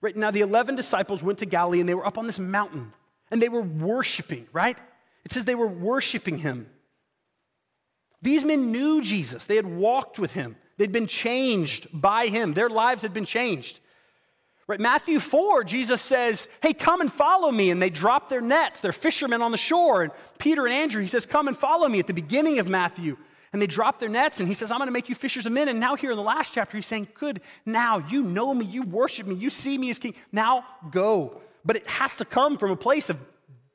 Right 0.00 0.16
now, 0.16 0.30
the 0.30 0.40
11 0.40 0.74
disciples 0.76 1.22
went 1.22 1.38
to 1.40 1.46
Galilee 1.46 1.80
and 1.80 1.88
they 1.88 1.94
were 1.94 2.06
up 2.06 2.18
on 2.18 2.26
this 2.26 2.38
mountain 2.38 2.92
and 3.30 3.42
they 3.42 3.48
were 3.48 3.62
worshiping, 3.62 4.46
right? 4.52 4.78
It 5.24 5.32
says 5.32 5.44
they 5.44 5.54
were 5.54 5.66
worshiping 5.66 6.38
him. 6.38 6.68
These 8.22 8.44
men 8.44 8.72
knew 8.72 9.02
Jesus, 9.02 9.46
they 9.46 9.56
had 9.56 9.66
walked 9.66 10.18
with 10.18 10.32
him, 10.32 10.56
they'd 10.76 10.90
been 10.90 11.06
changed 11.06 11.88
by 11.92 12.26
him, 12.26 12.54
their 12.54 12.68
lives 12.68 13.02
had 13.02 13.14
been 13.14 13.24
changed. 13.24 13.80
Right, 14.68 14.78
Matthew 14.78 15.18
4, 15.18 15.64
Jesus 15.64 16.02
says, 16.02 16.46
Hey, 16.62 16.74
come 16.74 17.00
and 17.00 17.10
follow 17.10 17.50
me. 17.50 17.70
And 17.70 17.80
they 17.80 17.88
drop 17.88 18.28
their 18.28 18.42
nets. 18.42 18.82
They're 18.82 18.92
fishermen 18.92 19.40
on 19.40 19.50
the 19.50 19.56
shore. 19.56 20.02
And 20.02 20.12
Peter 20.36 20.66
and 20.66 20.74
Andrew, 20.74 21.00
he 21.00 21.08
says, 21.08 21.24
Come 21.24 21.48
and 21.48 21.56
follow 21.56 21.88
me 21.88 21.98
at 21.98 22.06
the 22.06 22.12
beginning 22.12 22.58
of 22.58 22.68
Matthew. 22.68 23.16
And 23.50 23.62
they 23.62 23.66
drop 23.66 23.98
their 23.98 24.10
nets, 24.10 24.40
and 24.40 24.48
he 24.48 24.52
says, 24.52 24.70
I'm 24.70 24.76
going 24.76 24.88
to 24.88 24.92
make 24.92 25.08
you 25.08 25.14
fishers 25.14 25.46
of 25.46 25.52
men. 25.52 25.68
And 25.68 25.80
now, 25.80 25.96
here 25.96 26.10
in 26.10 26.18
the 26.18 26.22
last 26.22 26.52
chapter, 26.52 26.76
he's 26.76 26.86
saying, 26.86 27.08
Good, 27.14 27.40
now 27.64 28.04
you 28.10 28.22
know 28.22 28.52
me, 28.52 28.66
you 28.66 28.82
worship 28.82 29.26
me, 29.26 29.36
you 29.36 29.48
see 29.48 29.78
me 29.78 29.88
as 29.88 29.98
king. 29.98 30.14
Now 30.32 30.66
go. 30.90 31.40
But 31.64 31.76
it 31.76 31.86
has 31.86 32.18
to 32.18 32.26
come 32.26 32.58
from 32.58 32.70
a 32.70 32.76
place 32.76 33.08
of 33.08 33.24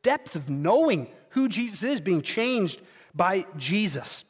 depth 0.03 0.36
of 0.36 0.47
knowing 0.47 1.08
who 1.29 1.49
Jesus 1.49 1.84
is, 1.84 2.01
being 2.01 2.21
changed 2.21 2.82
by 3.15 3.47
Jesus. 3.58 4.25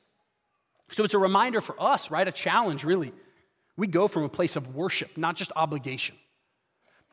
So 0.92 1.04
it's 1.04 1.14
a 1.14 1.20
reminder 1.20 1.60
for 1.60 1.76
us, 1.82 2.10
right? 2.10 2.26
A 2.26 2.32
challenge, 2.32 2.86
really. 2.86 3.12
We 3.76 3.88
go 3.88 4.08
from 4.08 4.24
a 4.24 4.30
place 4.30 4.56
of 4.56 4.74
worship, 4.74 5.18
not 5.18 5.36
just 5.36 5.52
obligation. 5.58 6.16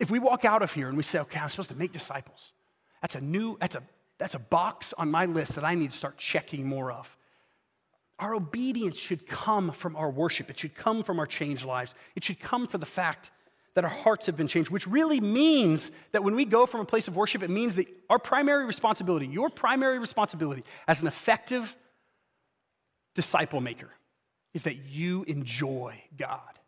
If 0.01 0.11
we 0.11 0.19
walk 0.19 0.47
out 0.47 0.63
of 0.63 0.73
here 0.73 0.89
and 0.89 0.97
we 0.97 1.03
say, 1.03 1.21
okay, 1.21 1.39
I'm 1.39 1.51
supposed 1.51 1.69
to 1.69 1.77
make 1.77 1.93
disciples, 1.93 2.55
that's 3.03 3.15
a 3.15 3.21
new, 3.21 3.59
that's 3.61 3.77
a, 3.77 3.83
that's 4.19 4.35
a 4.35 4.39
box 4.39 4.95
on 4.97 5.11
my 5.11 5.27
list 5.27 5.55
that 5.55 5.65
I 5.65 5.75
need 5.75 5.91
to 5.91 5.97
start 5.97 6.17
checking 6.17 6.67
more 6.67 6.91
of. 6.91 7.17
Our 8.19 8.35
obedience 8.35 8.99
should 8.99 9.27
come 9.27 9.73
from 9.73 9.97
our 9.97 10.11
worship. 10.11 10.51
It 10.51 10.59
should 10.59 10.75
come 10.75 11.03
from 11.03 11.19
our 11.19 11.27
changed 11.27 11.65
lives. 11.65 11.95
It 12.17 12.25
should 12.25 12.41
come 12.41 12.67
from 12.67 12.81
the 12.81 12.87
fact 12.87 13.31
that 13.75 13.85
our 13.85 13.91
hearts 13.91 14.27
have 14.27 14.37
been 14.37 14.49
changed, 14.49 14.71
which 14.71 14.87
really 14.87 15.21
means 15.21 15.91
that 16.13 16.25
when 16.25 16.35
we 16.35 16.45
go 16.45 16.67
from 16.67 16.81
a 16.81 16.85
place 16.85 17.07
of 17.07 17.17
worship, 17.17 17.43
it 17.43 17.51
means 17.51 17.77
that 17.77 17.87
our 18.09 18.19
primary 18.19 18.65
responsibility, 18.65 19.27
your 19.27 19.49
primary 19.49 19.99
responsibility 19.99 20.65
as 20.89 21.03
an 21.03 21.09
effective 21.09 21.77
disciple 23.15 23.61
maker, 23.61 23.91
is 24.55 24.65
that 24.65 24.77
you 24.77 25.25
enjoy 25.25 26.03
God 26.17 26.60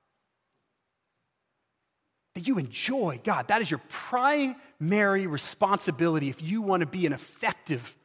that 2.35 2.47
you 2.47 2.59
enjoy 2.59 3.21
God. 3.23 3.49
That 3.49 3.63
is 3.63 3.71
your 3.71 3.81
primary 3.89 5.27
responsibility 5.27 6.29
if 6.29 6.41
you 6.41 6.63
want 6.63 6.81
to 6.81 6.87
be 6.87 7.07
an 7.07 7.13
effective 7.13 7.97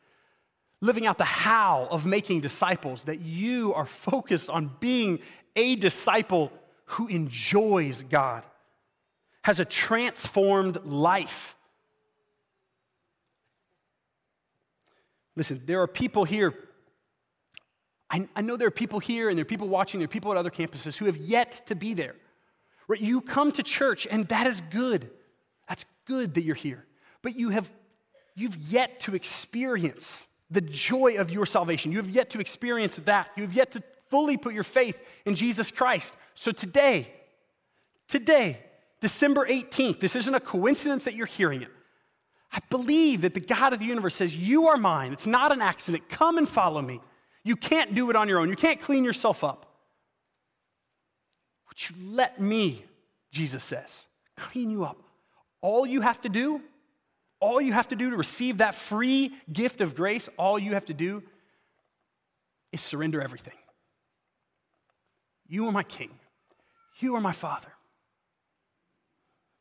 living 0.82 1.08
out 1.08 1.18
the 1.18 1.26
how 1.26 1.88
of 1.90 2.06
making 2.06 2.42
disciples, 2.42 3.06
that 3.06 3.22
you 3.22 3.74
are 3.74 3.86
focused 3.86 4.50
on 4.50 4.72
being 4.80 5.20
a 5.56 5.76
disciple 5.76 6.52
who 6.86 7.08
enjoys 7.08 8.04
God, 8.04 8.46
has 9.44 9.60
a 9.60 9.66
transformed 9.66 10.86
life. 10.86 11.56
Listen, 15.36 15.62
there 15.66 15.82
are 15.82 15.88
people 15.88 16.26
here. 16.26 16.54
I, 18.10 18.28
I 18.36 18.42
know 18.42 18.56
there 18.56 18.68
are 18.68 18.72
people 18.72 19.00
here 19.00 19.30
and 19.30 19.38
there 19.38 19.42
are 19.42 19.46
people 19.46 19.68
watching, 19.68 20.00
there 20.00 20.06
are 20.06 20.08
people 20.08 20.32
at 20.32 20.38
other 20.38 20.50
campuses 20.50 20.98
who 20.98 21.06
have 21.06 21.18
yet 21.18 21.64
to 21.68 21.76
be 21.76 21.94
there. 21.94 22.16
Right? 22.88 23.02
You 23.02 23.22
come 23.22 23.52
to 23.54 23.64
church, 23.64 24.08
and 24.10 24.28
that 24.30 24.48
is 24.48 24.62
good. 24.70 25.10
That's 25.68 25.86
good 26.06 26.34
that 26.36 26.44
you're 26.44 26.56
here. 26.56 26.86
But 27.22 27.36
you 27.36 27.50
have 27.50 27.70
you've 28.36 28.56
yet 28.56 29.00
to 29.02 29.16
experience 29.16 30.26
the 30.50 30.62
joy 30.62 31.18
of 31.18 31.30
your 31.30 31.46
salvation. 31.46 31.92
You 31.92 31.98
have 31.98 32.10
yet 32.10 32.30
to 32.32 32.40
experience 32.40 32.98
that. 32.98 33.28
You 33.36 33.44
have 33.44 33.54
yet 33.54 33.72
to 33.72 33.84
fully 34.10 34.38
put 34.38 34.54
your 34.54 34.64
faith 34.64 35.00
in 35.26 35.36
Jesus 35.36 35.72
Christ. 35.72 36.16
So 36.36 36.52
today, 36.52 37.12
today, 38.08 38.60
December 39.02 39.46
18th, 39.46 40.00
this 40.00 40.16
isn't 40.16 40.34
a 40.34 40.40
coincidence 40.40 41.04
that 41.04 41.16
you're 41.16 41.26
hearing 41.26 41.62
it. 41.62 41.70
I 42.52 42.60
believe 42.70 43.22
that 43.22 43.34
the 43.34 43.42
God 43.42 43.74
of 43.74 43.80
the 43.80 43.86
universe 43.86 44.16
says, 44.16 44.36
You 44.36 44.68
are 44.68 44.78
mine. 44.78 45.12
It's 45.12 45.28
not 45.28 45.52
an 45.52 45.62
accident. 45.62 46.08
Come 46.08 46.38
and 46.38 46.48
follow 46.48 46.82
me. 46.82 47.02
You 47.44 47.56
can't 47.56 47.94
do 47.94 48.10
it 48.10 48.16
on 48.16 48.30
your 48.30 48.40
own. 48.40 48.50
You 48.50 48.56
can't 48.56 48.80
clean 48.80 49.04
yourself 49.04 49.44
up. 49.44 49.67
Would 51.78 51.90
you 51.90 52.16
let 52.16 52.42
me, 52.42 52.84
Jesus 53.32 53.64
says, 53.64 54.08
clean 54.36 54.72
you 54.72 54.84
up? 54.84 54.98
All 55.62 55.86
you 55.86 56.02
have 56.02 56.20
to 56.22 56.30
do, 56.30 56.62
all 57.40 57.62
you 57.62 57.72
have 57.74 57.90
to 57.90 57.96
do 57.96 58.10
to 58.10 58.18
receive 58.18 58.58
that 58.58 58.74
free 58.74 59.34
gift 59.52 59.82
of 59.82 59.96
grace, 59.96 60.28
all 60.38 60.58
you 60.58 60.74
have 60.74 60.86
to 60.86 60.94
do 60.96 61.22
is 62.72 62.82
surrender 62.82 63.22
everything. 63.22 63.58
You 65.48 65.68
are 65.68 65.72
my 65.72 65.84
king. 65.84 66.10
You 67.00 67.16
are 67.16 67.22
my 67.22 67.32
father. 67.32 67.70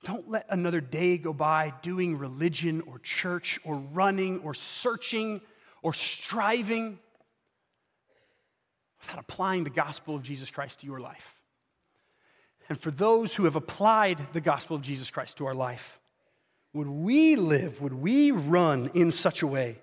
Don't 0.05 0.31
let 0.31 0.47
another 0.49 0.81
day 0.81 1.19
go 1.19 1.35
by 1.35 1.75
doing 1.83 2.17
religion 2.17 2.83
or 2.87 2.99
church 3.01 3.59
or 3.63 3.77
running 3.77 4.41
or 4.41 4.55
searching 4.55 5.43
or 5.83 5.93
striving 5.93 6.99
without 9.01 9.19
applying 9.19 9.65
the 9.65 9.71
gospel 9.71 10.15
of 10.15 10.23
Jesus 10.23 10.51
Christ 10.51 10.81
to 10.81 10.87
your 10.87 10.99
life 10.99 11.36
and 12.69 12.81
for 12.81 12.91
those 12.91 13.35
who 13.35 13.45
have 13.45 13.57
applied 13.57 14.19
the 14.33 14.41
gospel 14.41 14.77
of 14.77 14.83
Jesus 14.83 15.11
Christ 15.11 15.39
to 15.39 15.47
our 15.47 15.55
life. 15.55 15.99
Would 16.73 16.89
we 16.89 17.37
live, 17.37 17.81
would 17.81 17.95
we 17.95 18.31
run 18.31 18.91
in 18.95 19.11
such 19.11 19.43
a 19.43 19.47
way 19.47 19.79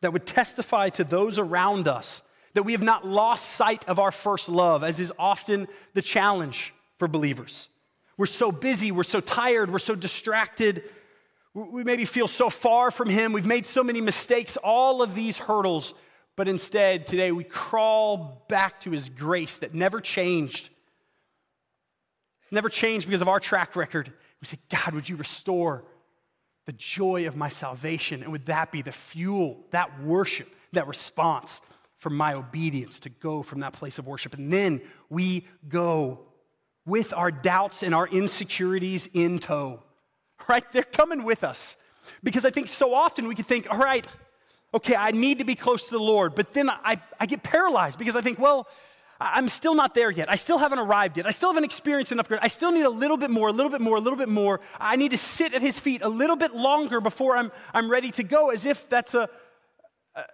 that 0.00 0.12
would 0.12 0.26
testify 0.26 0.88
to 0.90 1.04
those 1.04 1.38
around 1.38 1.86
us 1.86 2.22
that 2.54 2.64
we 2.64 2.72
have 2.72 2.82
not 2.82 3.06
lost 3.06 3.50
sight 3.50 3.88
of 3.88 3.98
our 3.98 4.10
first 4.10 4.48
love, 4.48 4.82
as 4.82 4.98
is 4.98 5.12
often 5.18 5.68
the 5.94 6.02
challenge 6.02 6.74
for 6.98 7.06
believers? 7.06 7.68
We're 8.16 8.26
so 8.26 8.50
busy, 8.50 8.90
we're 8.90 9.02
so 9.04 9.20
tired, 9.20 9.70
we're 9.70 9.78
so 9.78 9.94
distracted, 9.94 10.82
we 11.54 11.84
maybe 11.84 12.04
feel 12.04 12.28
so 12.28 12.50
far 12.50 12.90
from 12.90 13.08
Him, 13.08 13.32
we've 13.32 13.46
made 13.46 13.66
so 13.66 13.84
many 13.84 14.00
mistakes, 14.00 14.56
all 14.56 15.02
of 15.02 15.14
these 15.14 15.38
hurdles, 15.38 15.94
but 16.36 16.48
instead 16.48 17.06
today 17.06 17.32
we 17.32 17.44
crawl 17.44 18.44
back 18.48 18.80
to 18.80 18.90
His 18.90 19.08
grace 19.08 19.58
that 19.58 19.72
never 19.72 20.00
changed 20.00 20.70
never 22.50 22.68
changed 22.68 23.06
because 23.06 23.22
of 23.22 23.28
our 23.28 23.40
track 23.40 23.76
record. 23.76 24.12
We 24.40 24.46
say, 24.46 24.58
God, 24.70 24.94
would 24.94 25.08
you 25.08 25.16
restore 25.16 25.84
the 26.66 26.72
joy 26.72 27.26
of 27.26 27.36
my 27.36 27.48
salvation? 27.48 28.22
And 28.22 28.32
would 28.32 28.46
that 28.46 28.72
be 28.72 28.82
the 28.82 28.92
fuel, 28.92 29.64
that 29.70 30.02
worship, 30.02 30.48
that 30.72 30.86
response 30.86 31.60
for 31.98 32.10
my 32.10 32.34
obedience 32.34 33.00
to 33.00 33.08
go 33.08 33.42
from 33.42 33.60
that 33.60 33.72
place 33.72 33.98
of 33.98 34.06
worship? 34.06 34.34
And 34.34 34.52
then 34.52 34.80
we 35.08 35.46
go 35.68 36.20
with 36.86 37.12
our 37.14 37.30
doubts 37.30 37.82
and 37.82 37.94
our 37.94 38.08
insecurities 38.08 39.08
in 39.12 39.38
tow, 39.38 39.82
right? 40.48 40.64
They're 40.72 40.82
coming 40.82 41.24
with 41.24 41.44
us. 41.44 41.76
Because 42.22 42.44
I 42.44 42.50
think 42.50 42.68
so 42.68 42.94
often 42.94 43.28
we 43.28 43.34
can 43.34 43.44
think, 43.44 43.70
all 43.70 43.78
right, 43.78 44.06
okay, 44.74 44.96
I 44.96 45.10
need 45.10 45.38
to 45.38 45.44
be 45.44 45.54
close 45.54 45.86
to 45.86 45.90
the 45.92 45.98
Lord, 45.98 46.34
but 46.34 46.52
then 46.52 46.70
I, 46.70 47.00
I 47.18 47.26
get 47.26 47.42
paralyzed 47.42 47.98
because 47.98 48.16
I 48.16 48.20
think, 48.20 48.38
well, 48.38 48.66
I'm 49.20 49.48
still 49.48 49.74
not 49.74 49.94
there 49.94 50.10
yet. 50.10 50.30
I 50.30 50.36
still 50.36 50.56
haven't 50.56 50.78
arrived 50.78 51.18
yet. 51.18 51.26
I 51.26 51.30
still 51.30 51.50
haven't 51.50 51.64
experienced 51.64 52.10
enough 52.10 52.26
grace. 52.26 52.40
I 52.42 52.48
still 52.48 52.72
need 52.72 52.86
a 52.86 52.90
little 52.90 53.18
bit 53.18 53.30
more, 53.30 53.48
a 53.48 53.52
little 53.52 53.70
bit 53.70 53.82
more, 53.82 53.96
a 53.96 54.00
little 54.00 54.18
bit 54.18 54.30
more. 54.30 54.60
I 54.80 54.96
need 54.96 55.10
to 55.10 55.18
sit 55.18 55.52
at 55.52 55.60
his 55.60 55.78
feet 55.78 56.00
a 56.02 56.08
little 56.08 56.36
bit 56.36 56.54
longer 56.54 57.02
before 57.02 57.36
I'm, 57.36 57.52
I'm 57.74 57.90
ready 57.90 58.10
to 58.12 58.22
go, 58.22 58.48
as 58.48 58.64
if 58.64 58.88
that's 58.88 59.14
a, 59.14 59.28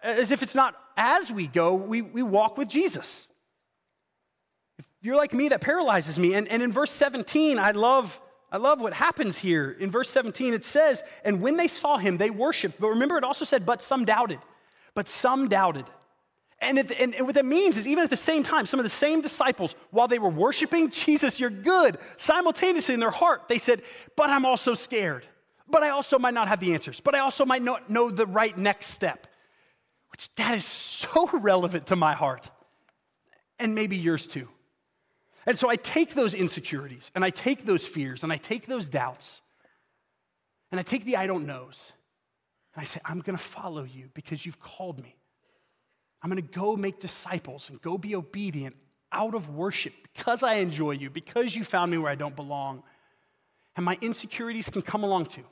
as 0.03 0.31
if 0.31 0.43
it's 0.43 0.55
not 0.55 0.77
as 0.97 1.33
we 1.33 1.47
go, 1.49 1.75
we, 1.75 2.01
we 2.01 2.23
walk 2.23 2.57
with 2.57 2.69
Jesus. 2.69 3.27
If 4.79 4.87
you're 5.03 5.17
like 5.17 5.35
me, 5.35 5.49
that 5.49 5.61
paralyzes 5.61 6.19
me. 6.19 6.35
And, 6.35 6.47
and 6.49 6.63
in 6.63 6.71
verse 6.71 6.93
17, 6.93 7.59
I 7.59 7.73
love, 7.73 8.21
I 8.53 8.57
love 8.57 8.81
what 8.81 8.93
happens 8.93 9.37
here. 9.37 9.71
In 9.71 9.91
verse 9.91 10.09
17, 10.11 10.55
it 10.55 10.65
says, 10.65 11.03
And 11.25 11.41
when 11.41 11.57
they 11.57 11.67
saw 11.67 11.99
him, 11.99 12.19
they 12.19 12.31
worshiped. 12.31 12.81
But 12.81 12.89
remember, 12.89 13.19
it 13.19 13.25
also 13.25 13.45
said, 13.45 13.67
But 13.67 13.83
some 13.83 14.05
doubted. 14.05 14.39
But 14.95 15.09
some 15.09 15.49
doubted. 15.49 15.87
And, 16.61 16.79
it, 16.79 16.91
and, 16.99 17.15
and, 17.15 17.27
what 17.27 17.35
that 17.35 17.45
means 17.45 17.77
is, 17.77 17.87
even 17.87 18.03
at 18.03 18.09
the 18.09 18.17
same 18.17 18.43
time, 18.43 18.65
some 18.65 18.81
of 18.81 18.85
the 18.85 18.91
same 18.91 19.21
disciples, 19.21 19.75
while 19.91 20.09
they 20.09 20.19
were 20.19 20.31
worshiping 20.31 20.89
Jesus, 20.91 21.39
you're 21.39 21.51
good, 21.51 21.99
simultaneously 22.17 22.95
in 22.95 23.01
their 23.01 23.11
heart, 23.11 23.43
they 23.49 23.59
said, 23.59 23.83
But 24.17 24.31
I'm 24.31 24.47
also 24.47 24.75
scared. 24.75 25.27
But 25.69 25.83
I 25.83 25.91
also 25.91 26.19
might 26.19 26.35
not 26.35 26.49
have 26.49 26.61
the 26.61 26.73
answers. 26.73 27.01
But 27.01 27.15
I 27.15 27.19
also 27.19 27.45
might 27.45 27.63
not 27.63 27.91
know 27.91 28.11
the 28.11 28.27
right 28.27 28.57
next 28.57 28.87
step. 28.87 29.27
Which 30.13 30.35
that 30.37 30.55
is 30.55 30.65
so 30.65 31.29
relevant 31.33 31.89
to 31.89 31.97
my 31.97 32.15
heart, 32.15 32.51
and 33.59 33.75
maybe 33.75 33.97
yours 33.97 34.27
too. 34.27 34.49
And 35.45 35.59
so 35.59 35.69
I 35.69 35.77
take 35.77 36.15
those 36.15 36.33
insecurities, 36.33 37.11
and 37.15 37.23
I 37.23 37.31
take 37.31 37.67
those 37.67 37.87
fears, 37.87 38.25
and 38.25 38.33
I 38.33 38.39
take 38.39 38.67
those 38.67 38.89
doubts, 38.89 39.43
and 40.71 40.81
I 40.81 40.83
take 40.83 41.05
the 41.05 41.17
I 41.17 41.27
don't 41.27 41.47
knows, 41.47 41.93
and 42.75 42.81
I 42.81 42.85
say, 42.85 43.01
I'm 43.05 43.21
gonna 43.21 43.37
follow 43.37 43.85
you 43.85 44.09
because 44.15 44.47
you've 44.47 44.59
called 44.59 45.03
me. 45.03 45.16
I'm 46.27 46.31
going 46.31 46.43
to 46.43 46.59
go 46.59 46.75
make 46.75 46.99
disciples 46.99 47.71
and 47.71 47.81
go 47.81 47.97
be 47.97 48.17
obedient 48.17 48.75
out 49.13 49.37
of 49.37 49.51
worship 49.51 49.93
because 50.13 50.43
I 50.43 50.55
enjoy 50.55 50.91
you, 50.91 51.09
because 51.09 51.55
you 51.55 51.63
found 51.63 51.93
me 51.93 51.99
where 51.99 52.11
I 52.11 52.17
don't 52.17 52.35
belong. 52.35 52.83
And 53.77 53.87
my 53.87 53.97
insecurities 54.01 54.69
can 54.69 54.83
come 54.83 55.05
along 55.05 55.27
too. 55.27 55.45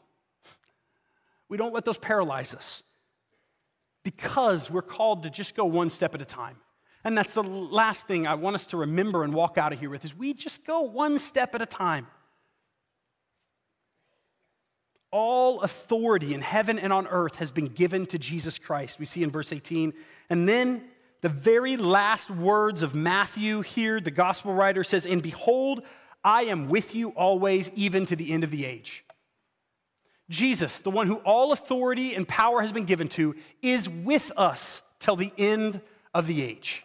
We 1.48 1.56
don't 1.56 1.72
let 1.72 1.84
those 1.84 1.96
paralyze 1.96 2.56
us 2.56 2.82
because 4.02 4.68
we're 4.68 4.82
called 4.82 5.22
to 5.22 5.30
just 5.30 5.54
go 5.54 5.64
one 5.64 5.90
step 5.90 6.12
at 6.12 6.20
a 6.20 6.24
time. 6.24 6.56
And 7.04 7.16
that's 7.16 7.34
the 7.34 7.44
last 7.44 8.08
thing 8.08 8.26
I 8.26 8.34
want 8.34 8.56
us 8.56 8.66
to 8.66 8.76
remember 8.76 9.22
and 9.22 9.32
walk 9.32 9.56
out 9.56 9.72
of 9.72 9.78
here 9.78 9.90
with 9.90 10.04
is 10.04 10.12
we 10.12 10.34
just 10.34 10.66
go 10.66 10.80
one 10.80 11.20
step 11.20 11.54
at 11.54 11.62
a 11.62 11.66
time. 11.66 12.08
All 15.16 15.60
authority 15.60 16.34
in 16.34 16.40
heaven 16.40 16.76
and 16.76 16.92
on 16.92 17.06
earth 17.06 17.36
has 17.36 17.52
been 17.52 17.68
given 17.68 18.04
to 18.06 18.18
Jesus 18.18 18.58
Christ. 18.58 18.98
We 18.98 19.06
see 19.06 19.22
in 19.22 19.30
verse 19.30 19.52
18. 19.52 19.94
And 20.28 20.48
then 20.48 20.82
The 21.24 21.30
very 21.30 21.78
last 21.78 22.30
words 22.30 22.82
of 22.82 22.94
Matthew 22.94 23.62
here, 23.62 23.98
the 23.98 24.10
gospel 24.10 24.52
writer 24.52 24.84
says, 24.84 25.06
And 25.06 25.22
behold, 25.22 25.80
I 26.22 26.42
am 26.42 26.68
with 26.68 26.94
you 26.94 27.08
always, 27.12 27.70
even 27.74 28.04
to 28.04 28.14
the 28.14 28.30
end 28.30 28.44
of 28.44 28.50
the 28.50 28.66
age. 28.66 29.06
Jesus, 30.28 30.80
the 30.80 30.90
one 30.90 31.06
who 31.06 31.14
all 31.24 31.52
authority 31.52 32.14
and 32.14 32.28
power 32.28 32.60
has 32.60 32.72
been 32.72 32.84
given 32.84 33.08
to, 33.08 33.34
is 33.62 33.88
with 33.88 34.32
us 34.36 34.82
till 34.98 35.16
the 35.16 35.32
end 35.38 35.80
of 36.12 36.26
the 36.26 36.42
age. 36.42 36.84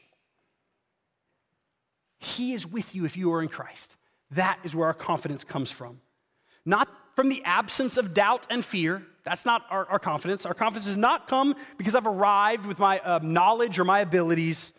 He 2.17 2.53
is 2.53 2.65
with 2.65 2.95
you 2.95 3.03
if 3.03 3.17
you 3.17 3.34
are 3.34 3.41
in 3.41 3.49
Christ. 3.49 3.97
That 4.32 4.57
is 4.63 4.73
where 4.73 4.88
our 4.88 4.93
confidence 4.93 5.43
comes 5.43 5.69
from. 5.69 5.99
Not 6.63 6.88
from 7.20 7.28
the 7.28 7.43
absence 7.43 7.97
of 7.97 8.13
doubt 8.13 8.47
and 8.49 8.63
fear. 8.63 9.05
That's 9.26 9.45
not 9.45 9.65
our, 9.70 9.86
our 9.88 9.99
confidence. 9.99 10.45
Our 10.45 10.53
confidence 10.53 10.86
does 10.86 10.95
not 10.95 11.28
come 11.28 11.53
because 11.78 11.93
I've 11.93 12.07
arrived 12.07 12.65
with 12.65 12.80
my 12.80 12.99
uh, 12.99 13.20
knowledge 13.22 13.78
or 13.78 13.84
my 13.84 13.99
abilities, 13.99 14.72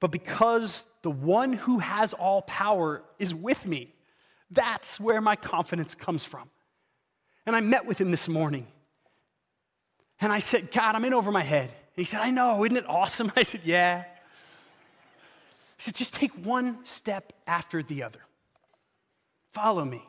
but 0.00 0.10
because 0.10 0.88
the 1.02 1.10
one 1.12 1.52
who 1.52 1.78
has 1.78 2.14
all 2.14 2.42
power 2.42 3.04
is 3.20 3.32
with 3.32 3.64
me. 3.64 3.94
That's 4.50 4.98
where 4.98 5.20
my 5.20 5.36
confidence 5.36 5.94
comes 5.94 6.24
from. 6.24 6.50
And 7.46 7.54
I 7.54 7.60
met 7.60 7.86
with 7.86 8.00
him 8.00 8.10
this 8.10 8.28
morning. 8.28 8.66
And 10.20 10.32
I 10.32 10.40
said, 10.40 10.72
God, 10.72 10.96
I'm 10.96 11.04
in 11.04 11.14
over 11.14 11.30
my 11.30 11.44
head. 11.44 11.68
And 11.68 11.94
he 11.94 12.04
said, 12.04 12.22
I 12.22 12.32
know, 12.32 12.64
isn't 12.64 12.76
it 12.76 12.88
awesome? 12.88 13.30
I 13.36 13.44
said, 13.44 13.60
Yeah. 13.62 14.02
He 15.76 15.82
said, 15.84 15.94
just 15.94 16.14
take 16.14 16.32
one 16.44 16.84
step 16.84 17.32
after 17.46 17.84
the 17.84 18.02
other. 18.02 18.20
Follow 19.52 19.84
me. 19.84 20.02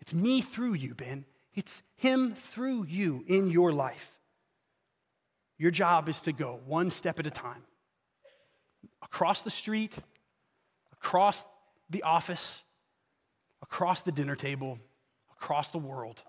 It's 0.00 0.14
me 0.14 0.40
through 0.40 0.74
you, 0.74 0.94
Ben. 0.94 1.24
It's 1.54 1.82
Him 1.96 2.34
through 2.34 2.84
you 2.84 3.24
in 3.26 3.50
your 3.50 3.72
life. 3.72 4.18
Your 5.58 5.70
job 5.70 6.08
is 6.08 6.20
to 6.22 6.32
go 6.32 6.60
one 6.66 6.90
step 6.90 7.18
at 7.18 7.26
a 7.26 7.30
time. 7.30 7.62
Across 9.02 9.42
the 9.42 9.50
street, 9.50 9.98
across 10.92 11.44
the 11.90 12.02
office, 12.02 12.64
across 13.62 14.02
the 14.02 14.12
dinner 14.12 14.34
table, 14.34 14.78
across 15.32 15.70
the 15.70 15.78
world. 15.78 16.22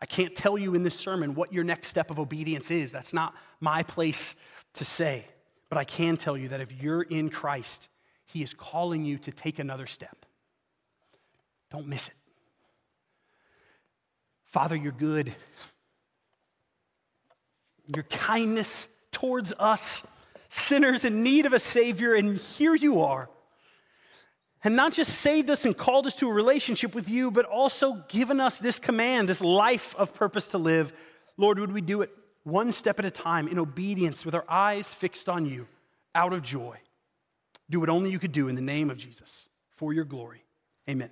I 0.00 0.06
can't 0.06 0.34
tell 0.34 0.58
you 0.58 0.74
in 0.74 0.82
this 0.82 0.98
sermon 0.98 1.34
what 1.34 1.52
your 1.52 1.64
next 1.64 1.88
step 1.88 2.10
of 2.10 2.18
obedience 2.18 2.70
is. 2.70 2.92
That's 2.92 3.14
not 3.14 3.34
my 3.60 3.84
place 3.84 4.34
to 4.74 4.84
say. 4.84 5.26
But 5.68 5.78
I 5.78 5.84
can 5.84 6.16
tell 6.16 6.36
you 6.36 6.48
that 6.48 6.60
if 6.60 6.82
you're 6.82 7.02
in 7.02 7.30
Christ, 7.30 7.88
He 8.26 8.42
is 8.42 8.52
calling 8.52 9.04
you 9.04 9.16
to 9.18 9.32
take 9.32 9.58
another 9.58 9.86
step. 9.86 10.26
Don't 11.70 11.86
miss 11.86 12.08
it. 12.08 12.14
Father, 14.52 14.76
you're 14.76 14.92
good. 14.92 15.34
Your 17.86 18.02
kindness 18.04 18.86
towards 19.10 19.54
us, 19.58 20.02
sinners 20.50 21.06
in 21.06 21.22
need 21.22 21.46
of 21.46 21.54
a 21.54 21.58
Savior, 21.58 22.14
and 22.14 22.36
here 22.36 22.74
you 22.74 23.00
are. 23.00 23.30
And 24.62 24.76
not 24.76 24.92
just 24.92 25.10
saved 25.10 25.48
us 25.48 25.64
and 25.64 25.74
called 25.74 26.06
us 26.06 26.16
to 26.16 26.28
a 26.28 26.32
relationship 26.32 26.94
with 26.94 27.08
you, 27.08 27.30
but 27.30 27.46
also 27.46 28.04
given 28.08 28.40
us 28.40 28.58
this 28.58 28.78
command, 28.78 29.26
this 29.26 29.40
life 29.40 29.94
of 29.96 30.12
purpose 30.12 30.50
to 30.50 30.58
live. 30.58 30.92
Lord, 31.38 31.58
would 31.58 31.72
we 31.72 31.80
do 31.80 32.02
it 32.02 32.10
one 32.44 32.72
step 32.72 32.98
at 32.98 33.06
a 33.06 33.10
time 33.10 33.48
in 33.48 33.58
obedience 33.58 34.26
with 34.26 34.34
our 34.34 34.44
eyes 34.50 34.92
fixed 34.92 35.30
on 35.30 35.46
you 35.46 35.66
out 36.14 36.34
of 36.34 36.42
joy? 36.42 36.76
Do 37.70 37.80
what 37.80 37.88
only 37.88 38.10
you 38.10 38.18
could 38.18 38.32
do 38.32 38.48
in 38.48 38.54
the 38.54 38.60
name 38.60 38.90
of 38.90 38.98
Jesus 38.98 39.48
for 39.76 39.94
your 39.94 40.04
glory. 40.04 40.44
Amen. 40.90 41.08